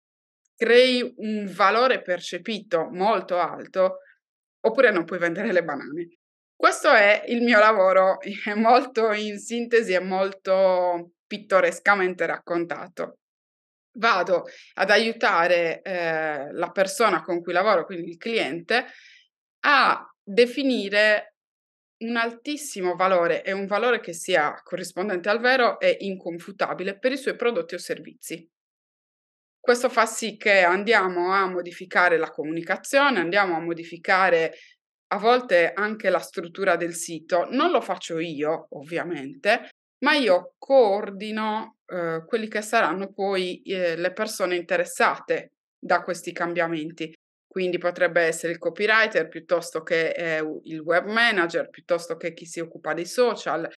crei 0.55 1.13
un 1.17 1.51
valore 1.53 2.03
percepito 2.03 2.89
molto 2.91 3.39
alto 3.39 3.99
oppure 4.65 4.91
non 4.91 5.05
puoi 5.05 5.19
vendere 5.19 5.53
le 5.53 5.63
banane. 5.63 6.09
Questo 6.55 6.91
è 6.91 7.25
il 7.27 7.43
mio 7.43 7.59
lavoro, 7.59 8.19
è 8.45 8.55
molto 8.55 9.13
in 9.13 9.39
sintesi 9.39 9.93
e 9.93 10.01
molto 10.01 11.13
pittorescamente 11.27 12.27
raccontato. 12.27 13.19
Vado 13.95 14.45
ad 14.75 14.91
aiutare 14.91 15.83
eh, 15.83 16.53
la 16.53 16.71
persona 16.71 17.23
con 17.23 17.43
cui 17.43 17.53
lavoro, 17.53 17.85
quindi 17.85 18.11
il 18.11 18.17
cliente, 18.17 18.87
a 19.65 20.07
definire 20.23 21.35
un 22.03 22.17
altissimo 22.17 22.95
valore 22.95 23.43
e 23.45 23.53
un 23.53 23.67
valore 23.67 24.01
che 24.01 24.13
sia 24.13 24.61
corrispondente 24.63 25.29
al 25.29 25.41
vero 25.41 25.79
e 25.79 25.97
inconfutabile 26.01 26.99
per 26.99 27.13
i 27.13 27.17
suoi 27.17 27.37
prodotti 27.37 27.75
o 27.75 27.79
servizi. 27.79 28.52
Questo 29.65 29.89
fa 29.89 30.07
sì 30.07 30.37
che 30.37 30.63
andiamo 30.63 31.33
a 31.33 31.47
modificare 31.47 32.17
la 32.17 32.31
comunicazione, 32.31 33.21
andiamo 33.21 33.55
a 33.55 33.61
modificare 33.61 34.55
a 35.13 35.19
volte 35.19 35.73
anche 35.73 36.11
la 36.11 36.19
struttura 36.19 36.75
del 36.75 36.95
sito. 36.95 37.47
Non 37.49 37.71
lo 37.71 37.81
faccio 37.81 38.19
io, 38.19 38.67
ovviamente, 38.71 39.69
ma 40.05 40.15
io 40.15 40.55
coordino 40.59 41.77
eh, 41.87 42.25
quelli 42.27 42.49
che 42.49 42.61
saranno 42.61 43.13
poi 43.13 43.63
eh, 43.63 43.95
le 43.95 44.13
persone 44.13 44.57
interessate 44.57 45.53
da 45.79 46.03
questi 46.03 46.33
cambiamenti. 46.33 47.15
Quindi 47.47 47.79
potrebbe 47.79 48.23
essere 48.23 48.55
il 48.55 48.59
copywriter 48.59 49.29
piuttosto 49.29 49.85
che 49.85 50.09
eh, 50.11 50.43
il 50.65 50.81
web 50.81 51.07
manager, 51.07 51.71
piuttosto 51.71 52.17
che 52.17 52.33
chi 52.33 52.47
si 52.47 52.59
occupa 52.59 52.95
dei 52.95 53.07
social, 53.07 53.71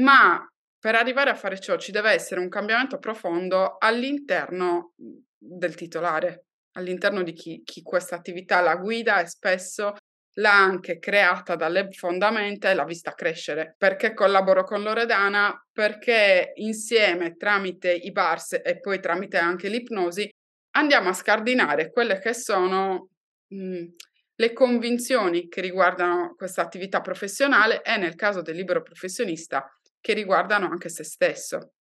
ma 0.00 0.44
per 0.80 0.94
arrivare 0.94 1.28
a 1.30 1.34
fare 1.34 1.60
ciò 1.60 1.76
ci 1.76 1.92
deve 1.92 2.10
essere 2.10 2.40
un 2.40 2.48
cambiamento 2.48 2.98
profondo 2.98 3.76
all'interno 3.78 4.94
del 5.36 5.74
titolare, 5.74 6.46
all'interno 6.72 7.22
di 7.22 7.34
chi, 7.34 7.62
chi 7.62 7.82
questa 7.82 8.16
attività 8.16 8.60
la 8.60 8.76
guida 8.76 9.20
e 9.20 9.26
spesso 9.26 9.94
l'ha 10.34 10.56
anche 10.56 10.98
creata 10.98 11.54
dalle 11.54 11.88
fondamenta 11.90 12.70
e 12.70 12.74
l'ha 12.74 12.84
vista 12.84 13.12
crescere. 13.12 13.74
Perché 13.76 14.14
collaboro 14.14 14.64
con 14.64 14.82
Loredana? 14.82 15.54
Perché 15.70 16.52
insieme, 16.54 17.36
tramite 17.36 17.92
i 17.92 18.10
bars 18.10 18.58
e 18.64 18.80
poi 18.80 19.00
tramite 19.00 19.36
anche 19.36 19.68
l'ipnosi, 19.68 20.30
andiamo 20.76 21.10
a 21.10 21.14
scardinare 21.14 21.90
quelle 21.90 22.18
che 22.18 22.32
sono 22.32 23.10
mh, 23.48 23.56
mhmm, 23.56 23.94
le 24.36 24.52
convinzioni 24.54 25.48
che 25.48 25.60
riguardano 25.60 26.34
questa 26.34 26.62
attività 26.62 27.02
professionale 27.02 27.82
e 27.82 27.98
nel 27.98 28.14
caso 28.14 28.40
del 28.40 28.56
libero 28.56 28.82
professionista 28.82 29.70
che 30.00 30.14
riguardano 30.14 30.68
anche 30.68 30.88
se 30.88 31.04
stesso. 31.04 31.74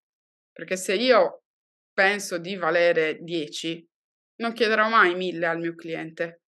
Perché 0.52 0.76
se 0.76 0.94
io 0.94 1.44
penso 1.94 2.38
di 2.38 2.56
valere 2.56 3.18
10, 3.22 3.88
non 4.38 4.54
chiederò 4.54 4.90
mai 4.90 5.16
1000 5.16 5.46
al 5.46 5.60
mio 5.60 5.76
cliente, 5.76 6.42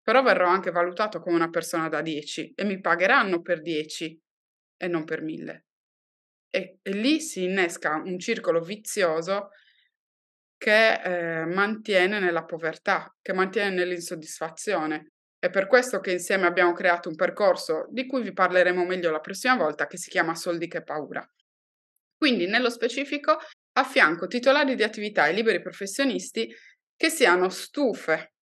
però 0.00 0.22
verrò 0.22 0.48
anche 0.48 0.70
valutato 0.70 1.20
come 1.20 1.36
una 1.36 1.50
persona 1.50 1.88
da 1.88 2.00
10 2.00 2.52
e 2.54 2.64
mi 2.64 2.80
pagheranno 2.80 3.40
per 3.40 3.60
10 3.60 4.20
e 4.76 4.88
non 4.88 5.04
per 5.04 5.22
1000. 5.22 5.64
E, 6.48 6.78
e 6.80 6.90
lì 6.92 7.20
si 7.20 7.44
innesca 7.44 7.96
un 7.96 8.18
circolo 8.18 8.60
vizioso 8.60 9.50
che 10.56 10.92
eh, 11.02 11.44
mantiene 11.44 12.18
nella 12.18 12.44
povertà, 12.44 13.14
che 13.20 13.32
mantiene 13.32 13.74
nell'insoddisfazione. 13.74 15.12
È 15.38 15.50
per 15.50 15.66
questo 15.66 16.00
che 16.00 16.12
insieme 16.12 16.46
abbiamo 16.46 16.72
creato 16.72 17.08
un 17.08 17.14
percorso 17.14 17.86
di 17.90 18.06
cui 18.06 18.22
vi 18.22 18.32
parleremo 18.32 18.84
meglio 18.84 19.10
la 19.10 19.20
prossima 19.20 19.56
volta, 19.56 19.86
che 19.86 19.98
si 19.98 20.10
chiama 20.10 20.34
Soldi 20.34 20.66
che 20.66 20.82
paura. 20.82 21.26
Quindi, 22.16 22.46
nello 22.46 22.70
specifico, 22.70 23.38
affianco 23.72 24.26
titolari 24.26 24.74
di 24.74 24.82
attività 24.82 25.26
e 25.26 25.32
liberi 25.32 25.60
professionisti 25.60 26.52
che 26.96 27.10
siano 27.10 27.50
stufe, 27.50 28.32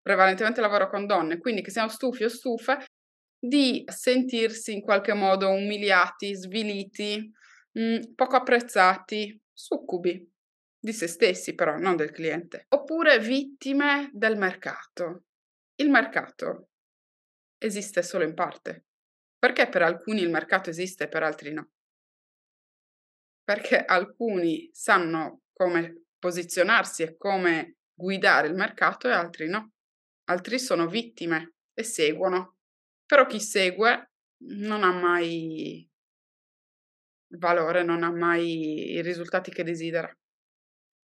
prevalentemente 0.00 0.60
lavoro 0.60 0.88
con 0.88 1.06
donne, 1.06 1.38
quindi 1.38 1.62
che 1.62 1.70
siano 1.70 1.88
stufi 1.88 2.24
o 2.24 2.28
stufe 2.28 2.84
di 3.38 3.82
sentirsi 3.86 4.72
in 4.72 4.80
qualche 4.80 5.12
modo 5.12 5.48
umiliati, 5.50 6.34
sviliti, 6.36 7.30
mh, 7.72 7.82
mm, 7.82 7.96
poco 8.14 8.36
apprezzati, 8.36 9.40
succubi 9.52 10.28
di 10.78 10.92
se 10.92 11.06
stessi 11.08 11.54
però, 11.54 11.76
non 11.76 11.96
del 11.96 12.12
cliente, 12.12 12.66
oppure 12.68 13.18
vittime 13.18 14.10
del 14.12 14.36
mercato. 14.36 15.24
Il 15.80 15.88
mercato 15.88 16.68
esiste 17.56 18.02
solo 18.02 18.24
in 18.24 18.34
parte. 18.34 18.84
Perché 19.38 19.66
per 19.70 19.80
alcuni 19.80 20.20
il 20.20 20.28
mercato 20.28 20.68
esiste 20.68 21.04
e 21.04 21.08
per 21.08 21.22
altri 21.22 21.54
no? 21.54 21.70
Perché 23.42 23.82
alcuni 23.82 24.68
sanno 24.72 25.44
come 25.52 26.04
posizionarsi 26.18 27.02
e 27.02 27.16
come 27.16 27.78
guidare 27.94 28.48
il 28.48 28.54
mercato 28.54 29.08
e 29.08 29.12
altri 29.12 29.48
no. 29.48 29.72
altri 30.24 30.58
sono 30.58 30.86
vittime 30.86 31.54
e 31.72 31.82
seguono. 31.82 32.56
Però 33.06 33.24
chi 33.24 33.40
segue 33.40 34.12
non 34.48 34.84
ha 34.84 34.92
mai 34.92 35.88
valore, 37.38 37.82
non 37.82 38.02
ha 38.02 38.12
mai 38.12 38.92
i 38.92 39.02
risultati 39.02 39.50
che 39.50 39.64
desidera. 39.64 40.14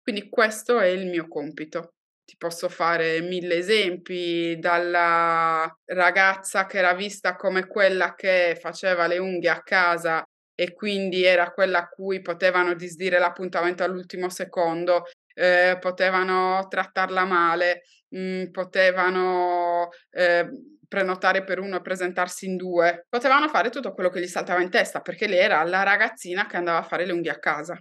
Quindi 0.00 0.28
questo 0.28 0.78
è 0.78 0.86
il 0.86 1.08
mio 1.08 1.26
compito. 1.26 1.96
Ti 2.30 2.36
posso 2.36 2.68
fare 2.68 3.20
mille 3.22 3.56
esempi, 3.56 4.56
dalla 4.60 5.68
ragazza 5.86 6.64
che 6.66 6.78
era 6.78 6.94
vista 6.94 7.34
come 7.34 7.66
quella 7.66 8.14
che 8.14 8.56
faceva 8.60 9.08
le 9.08 9.18
unghie 9.18 9.48
a 9.50 9.62
casa 9.64 10.22
e 10.54 10.72
quindi 10.72 11.24
era 11.24 11.50
quella 11.50 11.80
a 11.80 11.88
cui 11.88 12.22
potevano 12.22 12.74
disdire 12.74 13.18
l'appuntamento 13.18 13.82
all'ultimo 13.82 14.28
secondo, 14.28 15.06
eh, 15.34 15.76
potevano 15.80 16.68
trattarla 16.68 17.24
male, 17.24 17.82
mh, 18.10 18.20
mm, 18.20 18.50
potevano 18.52 19.88
eh, 20.10 20.48
prenotare 20.86 21.42
per 21.42 21.58
uno 21.58 21.78
e 21.78 21.82
presentarsi 21.82 22.46
in 22.46 22.54
due, 22.54 23.06
potevano 23.08 23.48
fare 23.48 23.70
tutto 23.70 23.92
quello 23.92 24.08
che 24.08 24.20
gli 24.20 24.28
saltava 24.28 24.62
in 24.62 24.70
testa 24.70 25.00
perché 25.00 25.26
lei 25.26 25.38
era 25.38 25.64
la 25.64 25.82
ragazzina 25.82 26.46
che 26.46 26.56
andava 26.56 26.78
a 26.78 26.84
fare 26.84 27.06
le 27.06 27.12
unghie 27.12 27.32
a 27.32 27.40
casa. 27.40 27.76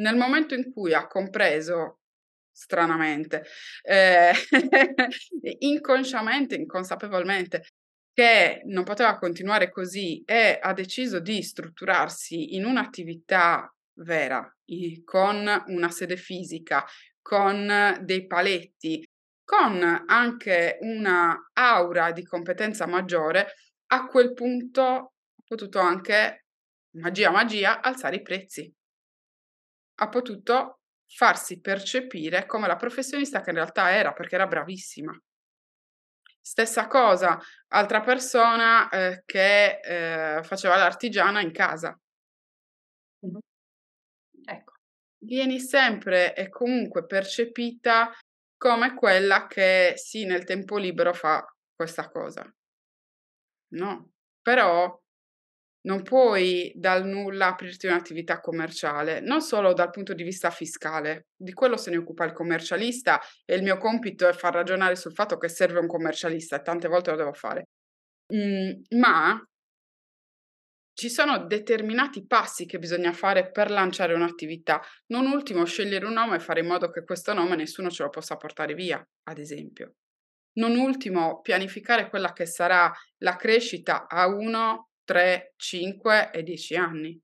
Nel 0.00 0.16
momento 0.16 0.56
in 0.56 0.72
cui 0.72 0.92
ha 0.92 1.06
compreso 1.06 2.00
stranamente, 2.56 3.44
eh, 3.82 4.32
inconsciamente, 5.60 6.54
inconsapevolmente, 6.54 7.66
che 8.14 8.62
non 8.64 8.82
poteva 8.82 9.18
continuare 9.18 9.70
così 9.70 10.22
e 10.24 10.58
ha 10.60 10.72
deciso 10.72 11.20
di 11.20 11.42
strutturarsi 11.42 12.54
in 12.54 12.64
un'attività 12.64 13.70
vera, 13.98 14.50
con 15.04 15.64
una 15.66 15.90
sede 15.90 16.16
fisica, 16.16 16.82
con 17.20 18.00
dei 18.00 18.26
paletti, 18.26 19.06
con 19.44 20.04
anche 20.06 20.78
una 20.80 21.50
aura 21.52 22.10
di 22.12 22.24
competenza 22.24 22.86
maggiore, 22.86 23.52
a 23.88 24.06
quel 24.06 24.32
punto 24.32 24.82
ha 24.82 25.42
potuto 25.46 25.78
anche, 25.78 26.46
magia 26.96 27.30
magia, 27.30 27.82
alzare 27.82 28.16
i 28.16 28.22
prezzi. 28.22 28.72
Ha 29.98 30.08
potuto 30.08 30.80
farsi 31.08 31.60
percepire 31.60 32.46
come 32.46 32.66
la 32.66 32.76
professionista 32.76 33.40
che 33.40 33.50
in 33.50 33.56
realtà 33.56 33.90
era, 33.90 34.12
perché 34.12 34.34
era 34.34 34.46
bravissima. 34.46 35.18
Stessa 36.40 36.86
cosa, 36.86 37.40
altra 37.68 38.00
persona 38.00 38.88
eh, 38.88 39.22
che 39.24 39.80
eh, 39.80 40.42
faceva 40.44 40.76
l'artigiana 40.76 41.40
in 41.40 41.52
casa. 41.52 41.98
Mh-mh. 43.20 43.38
Ecco. 44.44 44.72
Vieni 45.18 45.58
sempre 45.58 46.34
e 46.36 46.48
comunque 46.48 47.04
percepita 47.04 48.12
come 48.56 48.94
quella 48.94 49.46
che 49.46 49.94
sì, 49.96 50.24
nel 50.24 50.44
tempo 50.44 50.78
libero 50.78 51.12
fa 51.12 51.44
questa 51.74 52.08
cosa. 52.08 52.48
No, 53.68 54.12
però 54.40 54.98
non 55.86 56.02
puoi 56.02 56.72
dal 56.74 57.06
nulla 57.06 57.48
aprirti 57.48 57.86
un'attività 57.86 58.40
commerciale, 58.40 59.20
non 59.20 59.40
solo 59.40 59.72
dal 59.72 59.90
punto 59.90 60.14
di 60.14 60.22
vista 60.22 60.50
fiscale, 60.50 61.28
di 61.36 61.52
quello 61.52 61.76
se 61.76 61.90
ne 61.90 61.96
occupa 61.96 62.24
il 62.24 62.32
commercialista 62.32 63.20
e 63.44 63.54
il 63.54 63.62
mio 63.62 63.78
compito 63.78 64.28
è 64.28 64.32
far 64.32 64.52
ragionare 64.52 64.96
sul 64.96 65.12
fatto 65.12 65.38
che 65.38 65.48
serve 65.48 65.78
un 65.78 65.86
commercialista 65.86 66.56
e 66.56 66.62
tante 66.62 66.88
volte 66.88 67.10
lo 67.10 67.16
devo 67.16 67.32
fare, 67.32 67.68
mm, 68.34 68.98
ma 68.98 69.40
ci 70.98 71.10
sono 71.10 71.46
determinati 71.46 72.26
passi 72.26 72.64
che 72.64 72.78
bisogna 72.78 73.12
fare 73.12 73.50
per 73.50 73.70
lanciare 73.70 74.14
un'attività, 74.14 74.80
non 75.08 75.26
ultimo 75.26 75.64
scegliere 75.64 76.06
un 76.06 76.14
nome 76.14 76.36
e 76.36 76.40
fare 76.40 76.60
in 76.60 76.66
modo 76.66 76.90
che 76.90 77.04
questo 77.04 77.34
nome 77.34 77.54
nessuno 77.54 77.90
ce 77.90 78.02
lo 78.02 78.08
possa 78.08 78.36
portare 78.36 78.74
via, 78.74 79.06
ad 79.24 79.38
esempio. 79.38 79.96
Non 80.54 80.74
ultimo, 80.74 81.42
pianificare 81.42 82.08
quella 82.08 82.32
che 82.32 82.46
sarà 82.46 82.90
la 83.18 83.36
crescita 83.36 84.06
a 84.08 84.26
uno 84.26 84.85
3, 85.06 85.54
5 85.56 86.30
e 86.32 86.42
10 86.42 86.76
anni. 86.76 87.18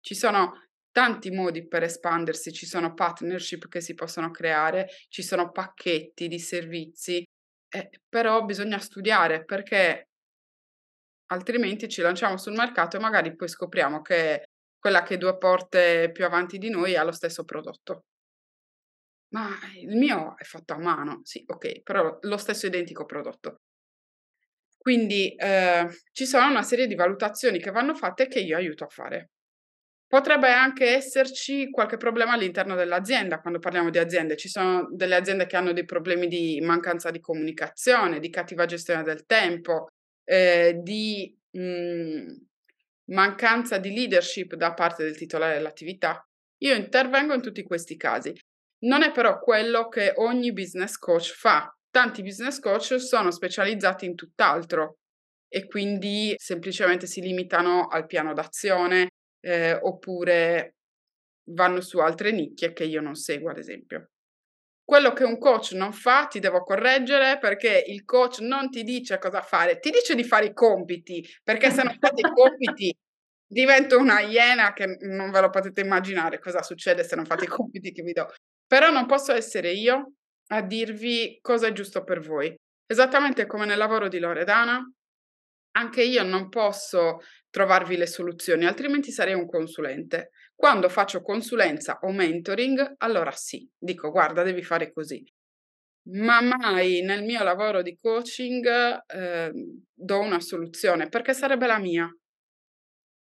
Ci 0.00 0.14
sono 0.14 0.68
tanti 0.92 1.30
modi 1.30 1.66
per 1.68 1.82
espandersi, 1.82 2.52
ci 2.52 2.66
sono 2.66 2.94
partnership 2.94 3.68
che 3.68 3.80
si 3.80 3.94
possono 3.94 4.30
creare, 4.30 4.88
ci 5.08 5.22
sono 5.22 5.50
pacchetti 5.50 6.28
di 6.28 6.38
servizi, 6.38 7.22
eh, 7.68 7.90
però 8.08 8.44
bisogna 8.44 8.78
studiare 8.78 9.44
perché 9.44 10.08
altrimenti 11.32 11.88
ci 11.88 12.00
lanciamo 12.02 12.36
sul 12.36 12.52
mercato 12.54 12.96
e 12.96 13.00
magari 13.00 13.34
poi 13.34 13.48
scopriamo 13.48 14.00
che 14.02 14.44
quella 14.78 15.02
che 15.02 15.18
due 15.18 15.36
porte 15.38 16.10
più 16.12 16.24
avanti 16.24 16.58
di 16.58 16.70
noi 16.70 16.96
ha 16.96 17.02
lo 17.04 17.12
stesso 17.12 17.44
prodotto. 17.44 18.02
Ma 19.32 19.48
il 19.80 19.96
mio 19.96 20.36
è 20.36 20.44
fatto 20.44 20.72
a 20.72 20.78
mano, 20.78 21.20
sì, 21.24 21.42
ok, 21.46 21.82
però 21.82 22.18
lo 22.22 22.36
stesso 22.36 22.66
identico 22.66 23.04
prodotto. 23.06 23.60
Quindi 24.80 25.34
eh, 25.34 25.86
ci 26.10 26.24
sono 26.24 26.48
una 26.48 26.62
serie 26.62 26.86
di 26.86 26.94
valutazioni 26.94 27.58
che 27.60 27.70
vanno 27.70 27.94
fatte 27.94 28.28
che 28.28 28.40
io 28.40 28.56
aiuto 28.56 28.84
a 28.84 28.88
fare. 28.88 29.28
Potrebbe 30.06 30.50
anche 30.50 30.86
esserci 30.96 31.68
qualche 31.70 31.98
problema 31.98 32.32
all'interno 32.32 32.74
dell'azienda, 32.74 33.40
quando 33.40 33.58
parliamo 33.58 33.90
di 33.90 33.98
aziende. 33.98 34.38
Ci 34.38 34.48
sono 34.48 34.88
delle 34.90 35.16
aziende 35.16 35.44
che 35.44 35.56
hanno 35.56 35.74
dei 35.74 35.84
problemi 35.84 36.28
di 36.28 36.60
mancanza 36.62 37.10
di 37.10 37.20
comunicazione, 37.20 38.20
di 38.20 38.30
cattiva 38.30 38.64
gestione 38.64 39.02
del 39.02 39.26
tempo, 39.26 39.88
eh, 40.24 40.80
di 40.82 41.36
mh, 41.50 41.60
mhmm, 41.60 42.46
mancanza 43.10 43.76
di 43.76 43.92
leadership 43.92 44.54
da 44.54 44.72
parte 44.72 45.04
del 45.04 45.16
titolare 45.16 45.56
dell'attività. 45.56 46.26
Io 46.62 46.74
intervengo 46.74 47.34
in 47.34 47.42
tutti 47.42 47.62
questi 47.62 47.98
casi. 47.98 48.32
Non 48.86 49.02
è 49.02 49.12
però 49.12 49.38
quello 49.40 49.88
che 49.88 50.14
ogni 50.16 50.54
business 50.54 50.96
coach 50.96 51.34
fa 51.34 51.70
tanti 51.90 52.22
business 52.22 52.58
coach 52.58 53.00
sono 53.00 53.30
specializzati 53.30 54.06
in 54.06 54.14
tutt'altro 54.14 54.98
e 55.48 55.66
quindi 55.66 56.34
semplicemente 56.36 57.06
si 57.06 57.20
limitano 57.20 57.86
al 57.88 58.06
piano 58.06 58.32
d'azione 58.32 59.10
eh, 59.40 59.74
oppure 59.74 60.76
vanno 61.52 61.80
su 61.80 61.98
altre 61.98 62.30
nicchie 62.30 62.72
che 62.72 62.84
io 62.84 63.00
non 63.00 63.14
seguo, 63.14 63.50
ad 63.50 63.58
esempio. 63.58 64.10
Quello 64.84 65.12
che 65.12 65.24
un 65.24 65.38
coach 65.38 65.72
non 65.72 65.92
fa 65.92 66.26
ti 66.26 66.40
devo 66.40 66.62
correggere 66.64 67.38
perché 67.38 67.84
il 67.86 68.04
coach 68.04 68.40
non 68.40 68.70
ti 68.70 68.82
dice 68.82 69.18
cosa 69.18 69.40
fare, 69.40 69.78
ti 69.78 69.90
dice 69.90 70.14
di 70.14 70.24
fare 70.24 70.46
i 70.46 70.52
compiti, 70.52 71.24
perché 71.42 71.70
se 71.70 71.82
non 71.82 71.96
fate 71.98 72.20
i 72.20 72.30
compiti 72.32 72.96
divento 73.46 73.98
una 73.98 74.20
iena 74.20 74.72
che 74.72 74.96
non 75.00 75.30
ve 75.30 75.40
lo 75.40 75.50
potete 75.50 75.80
immaginare 75.80 76.38
cosa 76.38 76.62
succede 76.62 77.02
se 77.02 77.16
non 77.16 77.24
fate 77.24 77.44
i 77.44 77.48
compiti 77.48 77.92
che 77.92 78.02
vi 78.02 78.12
do. 78.12 78.32
Però 78.66 78.90
non 78.90 79.06
posso 79.06 79.32
essere 79.32 79.72
io 79.72 80.14
a 80.52 80.62
dirvi 80.62 81.38
cosa 81.40 81.68
è 81.68 81.72
giusto 81.72 82.02
per 82.04 82.20
voi. 82.20 82.54
Esattamente 82.86 83.46
come 83.46 83.66
nel 83.66 83.78
lavoro 83.78 84.08
di 84.08 84.18
Loredana, 84.18 84.82
anche 85.72 86.02
io 86.02 86.24
non 86.24 86.48
posso 86.48 87.20
trovarvi 87.50 87.96
le 87.96 88.06
soluzioni, 88.06 88.66
altrimenti 88.66 89.12
sarei 89.12 89.34
un 89.34 89.46
consulente. 89.46 90.30
Quando 90.54 90.88
faccio 90.88 91.22
consulenza 91.22 91.98
o 92.02 92.12
mentoring, 92.12 92.94
allora 92.98 93.30
sì, 93.32 93.68
dico 93.78 94.10
guarda, 94.10 94.42
devi 94.42 94.62
fare 94.62 94.92
così. 94.92 95.24
Ma 96.08 96.40
mai 96.40 97.02
nel 97.02 97.22
mio 97.22 97.42
lavoro 97.44 97.82
di 97.82 97.96
coaching 98.00 98.66
eh, 99.06 99.52
do 99.92 100.18
una 100.20 100.40
soluzione, 100.40 101.08
perché 101.08 101.32
sarebbe 101.34 101.66
la 101.66 101.78
mia. 101.78 102.08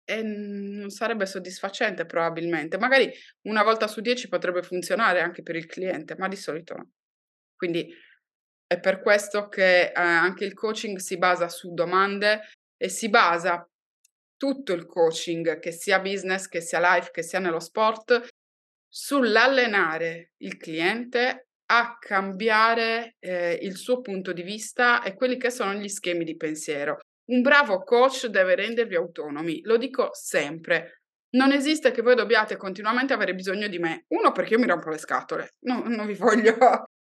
E 0.09 0.21
non 0.23 0.89
sarebbe 0.89 1.25
soddisfacente 1.25 2.05
probabilmente. 2.05 2.77
Magari 2.77 3.11
una 3.41 3.63
volta 3.63 3.87
su 3.87 3.99
dieci 3.99 4.29
potrebbe 4.29 4.63
funzionare 4.63 5.19
anche 5.19 5.41
per 5.41 5.57
il 5.57 5.65
cliente, 5.65 6.15
ma 6.17 6.29
di 6.29 6.37
solito 6.37 6.75
no. 6.75 6.91
Quindi 7.57 7.91
è 8.67 8.79
per 8.79 9.01
questo 9.01 9.47
che 9.47 9.87
eh, 9.87 9.91
anche 9.93 10.45
il 10.45 10.53
coaching 10.53 10.97
si 10.97 11.17
basa 11.17 11.49
su 11.49 11.73
domande 11.73 12.41
e 12.77 12.89
si 12.89 13.09
basa 13.09 13.67
tutto 14.37 14.73
il 14.73 14.85
coaching, 14.85 15.59
che 15.59 15.71
sia 15.71 15.99
business, 15.99 16.47
che 16.47 16.61
sia 16.61 16.79
life, 16.79 17.09
che 17.11 17.23
sia 17.23 17.39
nello 17.39 17.59
sport, 17.59 18.27
sull'allenare 18.87 20.33
il 20.37 20.57
cliente 20.57 21.47
a 21.69 21.97
cambiare 21.99 23.15
eh, 23.19 23.57
il 23.61 23.75
suo 23.75 24.01
punto 24.01 24.31
di 24.31 24.43
vista 24.43 25.01
e 25.01 25.15
quelli 25.15 25.37
che 25.37 25.49
sono 25.49 25.73
gli 25.73 25.89
schemi 25.89 26.23
di 26.23 26.37
pensiero. 26.37 26.99
Un 27.31 27.41
bravo 27.41 27.83
coach 27.83 28.27
deve 28.27 28.55
rendervi 28.55 28.95
autonomi, 28.95 29.61
lo 29.63 29.77
dico 29.77 30.09
sempre. 30.13 31.01
Non 31.31 31.51
esiste 31.51 31.91
che 31.91 32.01
voi 32.01 32.15
dobbiate 32.15 32.55
continuamente 32.55 33.13
avere 33.13 33.35
bisogno 33.35 33.67
di 33.67 33.79
me. 33.79 34.05
Uno, 34.09 34.31
perché 34.31 34.53
io 34.53 34.59
mi 34.59 34.67
rompo 34.67 34.89
le 34.89 34.97
scatole, 34.97 35.55
no, 35.65 35.83
non 35.87 36.05
vi 36.05 36.13
voglio 36.13 36.55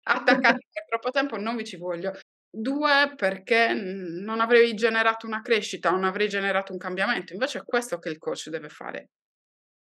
attaccati 0.09 0.65
per 0.71 0.85
troppo 0.87 1.11
tempo 1.11 1.37
non 1.37 1.55
vi 1.55 1.65
ci 1.65 1.77
voglio. 1.77 2.13
Due, 2.51 3.13
perché 3.15 3.73
non 3.73 4.39
avrei 4.39 4.73
generato 4.73 5.27
una 5.27 5.41
crescita, 5.41 5.91
non 5.91 6.03
avrei 6.03 6.27
generato 6.27 6.71
un 6.71 6.79
cambiamento. 6.79 7.33
Invece 7.33 7.59
è 7.59 7.63
questo 7.63 7.99
che 7.99 8.09
il 8.09 8.17
coach 8.17 8.49
deve 8.49 8.69
fare. 8.69 9.09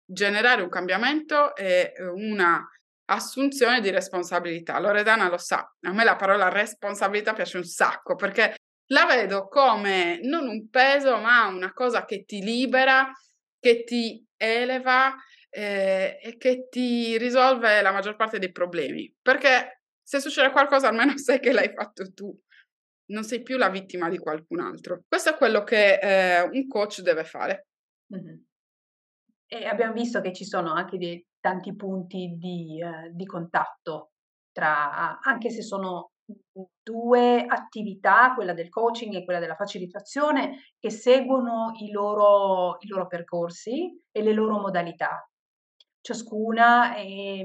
Generare 0.04 0.62
un 0.62 0.68
cambiamento 0.68 1.54
e 1.56 1.92
una 2.14 2.66
assunzione 3.10 3.80
di 3.80 3.90
responsabilità. 3.90 4.78
Loredana 4.78 5.28
lo 5.28 5.38
sa, 5.38 5.60
a 5.80 5.92
me 5.92 6.04
la 6.04 6.16
parola 6.16 6.48
responsabilità 6.48 7.32
piace 7.32 7.56
un 7.56 7.64
sacco 7.64 8.14
perché 8.16 8.56
la 8.90 9.06
vedo 9.06 9.48
come 9.48 10.18
non 10.22 10.46
un 10.48 10.68
peso, 10.68 11.18
ma 11.18 11.46
una 11.46 11.72
cosa 11.72 12.04
che 12.04 12.24
ti 12.24 12.42
libera, 12.42 13.10
che 13.58 13.84
ti 13.84 14.24
eleva 14.36 15.14
eh, 15.50 16.18
e 16.22 16.36
che 16.36 16.68
ti 16.70 17.18
risolve 17.18 17.80
la 17.82 17.92
maggior 17.92 18.16
parte 18.16 18.38
dei 18.38 18.52
problemi. 18.52 19.12
Perché 19.20 19.77
se 20.08 20.20
succede 20.20 20.50
qualcosa 20.50 20.88
almeno 20.88 21.16
sai 21.18 21.38
che 21.38 21.52
l'hai 21.52 21.70
fatto 21.74 22.10
tu, 22.14 22.34
non 23.10 23.24
sei 23.24 23.42
più 23.42 23.58
la 23.58 23.68
vittima 23.68 24.08
di 24.08 24.16
qualcun 24.16 24.60
altro. 24.60 25.02
Questo 25.06 25.30
è 25.30 25.36
quello 25.36 25.64
che 25.64 25.98
eh, 25.98 26.40
un 26.40 26.66
coach 26.66 27.02
deve 27.02 27.24
fare. 27.24 27.66
Mm-hmm. 28.14 28.36
E 29.46 29.66
abbiamo 29.66 29.92
visto 29.92 30.22
che 30.22 30.32
ci 30.32 30.46
sono 30.46 30.72
anche 30.72 30.96
dei, 30.96 31.22
tanti 31.40 31.76
punti 31.76 32.36
di, 32.38 32.82
eh, 32.82 33.10
di 33.12 33.26
contatto 33.26 34.12
tra, 34.50 35.20
anche 35.20 35.50
se 35.50 35.62
sono 35.62 36.12
due 36.82 37.44
attività, 37.46 38.34
quella 38.34 38.54
del 38.54 38.70
coaching 38.70 39.14
e 39.14 39.24
quella 39.24 39.40
della 39.40 39.56
facilitazione, 39.56 40.72
che 40.78 40.90
seguono 40.90 41.72
i 41.80 41.90
loro, 41.90 42.78
i 42.80 42.88
loro 42.88 43.06
percorsi 43.06 43.94
e 44.10 44.22
le 44.22 44.32
loro 44.32 44.58
modalità. 44.58 45.28
Ciascuna 46.08 46.94
è, 46.94 47.44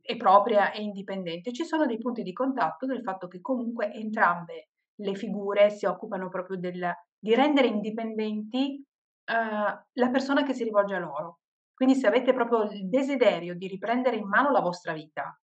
è 0.00 0.16
propria 0.16 0.70
e 0.70 0.80
indipendente. 0.82 1.52
Ci 1.52 1.64
sono 1.64 1.84
dei 1.84 1.98
punti 1.98 2.22
di 2.22 2.32
contatto 2.32 2.86
del 2.86 3.02
fatto 3.02 3.26
che 3.26 3.40
comunque 3.40 3.92
entrambe 3.92 4.68
le 5.00 5.16
figure 5.16 5.68
si 5.70 5.84
occupano 5.84 6.28
proprio 6.28 6.56
del, 6.56 6.92
di 7.18 7.34
rendere 7.34 7.66
indipendenti 7.66 8.80
uh, 8.80 9.32
la 9.34 10.10
persona 10.12 10.44
che 10.44 10.54
si 10.54 10.62
rivolge 10.62 10.94
a 10.94 11.00
loro. 11.00 11.40
Quindi 11.74 11.96
se 11.96 12.06
avete 12.06 12.32
proprio 12.32 12.70
il 12.70 12.88
desiderio 12.88 13.56
di 13.56 13.66
riprendere 13.66 14.14
in 14.14 14.28
mano 14.28 14.52
la 14.52 14.60
vostra 14.60 14.92
vita 14.92 15.36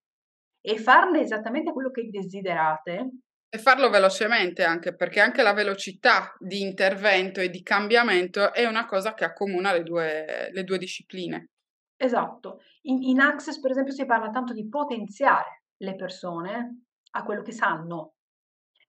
e 0.62 0.78
farne 0.78 1.20
esattamente 1.20 1.72
quello 1.72 1.90
che 1.90 2.08
desiderate. 2.08 3.10
E 3.50 3.58
farlo 3.58 3.90
velocemente 3.90 4.64
anche, 4.64 4.96
perché 4.96 5.20
anche 5.20 5.42
la 5.42 5.52
velocità 5.52 6.34
di 6.38 6.62
intervento 6.62 7.42
e 7.42 7.50
di 7.50 7.62
cambiamento 7.62 8.50
è 8.54 8.64
una 8.64 8.86
cosa 8.86 9.12
che 9.12 9.24
accomuna 9.24 9.74
le 9.74 9.82
due, 9.82 10.48
le 10.50 10.64
due 10.64 10.78
discipline. 10.78 11.48
Esatto. 12.02 12.58
In, 12.82 13.00
in 13.04 13.20
Access, 13.20 13.60
per 13.60 13.70
esempio, 13.70 13.92
si 13.92 14.04
parla 14.04 14.30
tanto 14.30 14.52
di 14.52 14.68
potenziare 14.68 15.66
le 15.76 15.94
persone 15.94 16.86
a 17.12 17.22
quello 17.22 17.42
che 17.42 17.52
sanno. 17.52 18.14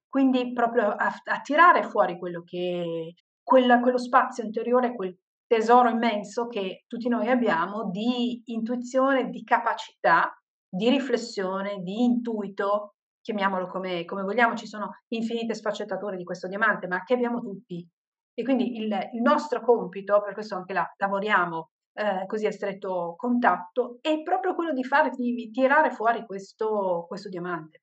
Quindi 0.10 0.52
proprio 0.52 0.88
a, 0.88 1.14
a 1.24 1.42
tirare 1.42 1.84
fuori 1.84 2.18
quello 2.18 2.42
che, 2.42 3.14
quella, 3.44 3.80
quello 3.82 4.00
spazio 4.00 4.44
interiore, 4.44 4.96
quel 4.96 5.16
tesoro 5.46 5.90
immenso 5.90 6.48
che 6.48 6.86
tutti 6.88 7.08
noi 7.08 7.30
abbiamo 7.30 7.92
di 7.92 8.42
intuizione, 8.46 9.30
di 9.30 9.44
capacità, 9.44 10.36
di 10.68 10.90
riflessione, 10.90 11.82
di 11.84 12.04
intuito, 12.04 12.96
chiamiamolo 13.22 13.68
come, 13.68 14.06
come 14.06 14.24
vogliamo, 14.24 14.56
ci 14.56 14.66
sono 14.66 14.90
infinite 15.10 15.54
sfaccettature 15.54 16.18
di 16.18 16.24
questo 16.24 16.48
diamante, 16.48 16.88
ma 16.88 17.04
che 17.04 17.14
abbiamo 17.14 17.42
tutti. 17.42 17.88
E 18.34 18.44
quindi 18.44 18.78
il, 18.78 18.86
il 19.14 19.22
nostro 19.22 19.62
compito, 19.62 20.20
per 20.24 20.34
questo 20.34 20.56
anche 20.56 20.74
là 20.74 20.92
lavoriamo 20.98 21.73
eh, 21.94 22.26
così 22.26 22.46
a 22.46 22.52
stretto 22.52 23.16
contatto, 23.18 24.00
è 24.02 24.22
proprio 24.24 24.56
quello 24.56 24.74
di 24.74 24.84
fare, 24.84 25.12
di 25.12 25.50
tirare 25.52 25.92
fuori 25.92 26.26
questo, 26.26 27.06
questo 27.08 27.30
diamante. 27.30 27.82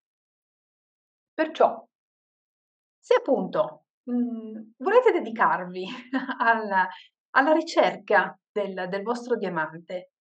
Perciò, 1.32 1.86
se 2.98 3.14
appunto 3.14 3.84
mh, 4.04 4.12
mhmm, 4.12 4.72
volete 4.78 5.12
dedicarvi 5.12 5.86
alla, 6.38 6.88
alla 7.30 7.52
ricerca 7.52 8.38
del, 8.50 8.88
del 8.88 9.02
vostro 9.02 9.36
diamante, 9.36 10.12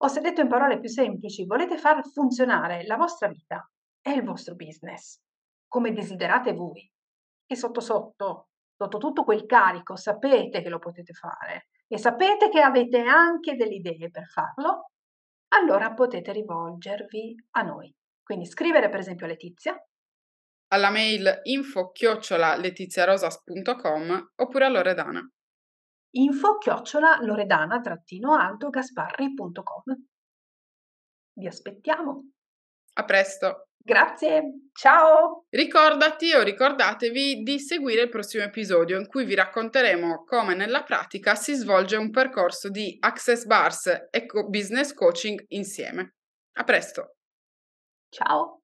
o 0.00 0.08
se 0.08 0.20
detto 0.20 0.40
in 0.40 0.48
parole 0.48 0.78
più 0.78 0.88
semplici, 0.88 1.46
volete 1.46 1.76
far 1.78 2.06
funzionare 2.08 2.84
la 2.86 2.96
vostra 2.96 3.28
vita 3.28 3.68
e 4.00 4.12
il 4.12 4.22
vostro 4.22 4.54
business 4.54 5.20
come 5.66 5.92
desiderate 5.92 6.52
voi 6.52 6.90
e 7.46 7.56
sotto 7.56 7.80
sotto, 7.80 8.48
sotto 8.76 8.98
tutto 8.98 9.24
quel 9.24 9.44
carico, 9.44 9.96
sapete 9.96 10.62
che 10.62 10.68
lo 10.68 10.78
potete 10.78 11.12
fare 11.12 11.68
e 11.88 11.98
sapete 11.98 12.48
che 12.50 12.60
avete 12.60 13.00
anche 13.00 13.56
delle 13.56 13.74
idee 13.74 14.10
per 14.10 14.26
farlo, 14.26 14.90
allora 15.48 15.94
potete 15.94 16.32
rivolgervi 16.32 17.34
a 17.52 17.62
noi. 17.62 17.92
Quindi 18.22 18.46
scrivere 18.46 18.90
per 18.90 19.00
esempio 19.00 19.26
a 19.26 19.30
Letizia 19.30 19.74
alla 20.70 20.90
mail 20.90 21.40
info 21.44 21.92
chiocciola 21.92 22.54
letiziarosas.com 22.56 24.32
oppure 24.36 24.66
a 24.66 24.68
Loredana 24.68 25.26
info 26.10 26.58
chiocciola 26.58 27.20
loredana-alto-gasparri.com 27.20 29.82
Vi 31.34 31.46
aspettiamo. 31.46 32.30
A 32.94 33.04
presto. 33.04 33.67
Grazie, 33.88 34.68
ciao! 34.74 35.46
Ricordati 35.48 36.34
o 36.34 36.42
ricordatevi 36.42 37.42
di 37.42 37.58
seguire 37.58 38.02
il 38.02 38.10
prossimo 38.10 38.44
episodio 38.44 38.98
in 38.98 39.06
cui 39.06 39.24
vi 39.24 39.34
racconteremo 39.34 40.24
come 40.24 40.54
nella 40.54 40.82
pratica 40.82 41.34
si 41.34 41.54
svolge 41.54 41.96
un 41.96 42.10
percorso 42.10 42.68
di 42.68 42.98
Access 43.00 43.46
Bars 43.46 43.86
e 44.10 44.26
Business 44.48 44.92
Coaching 44.92 45.42
insieme. 45.48 46.16
A 46.58 46.64
presto! 46.64 47.14
Ciao! 48.10 48.60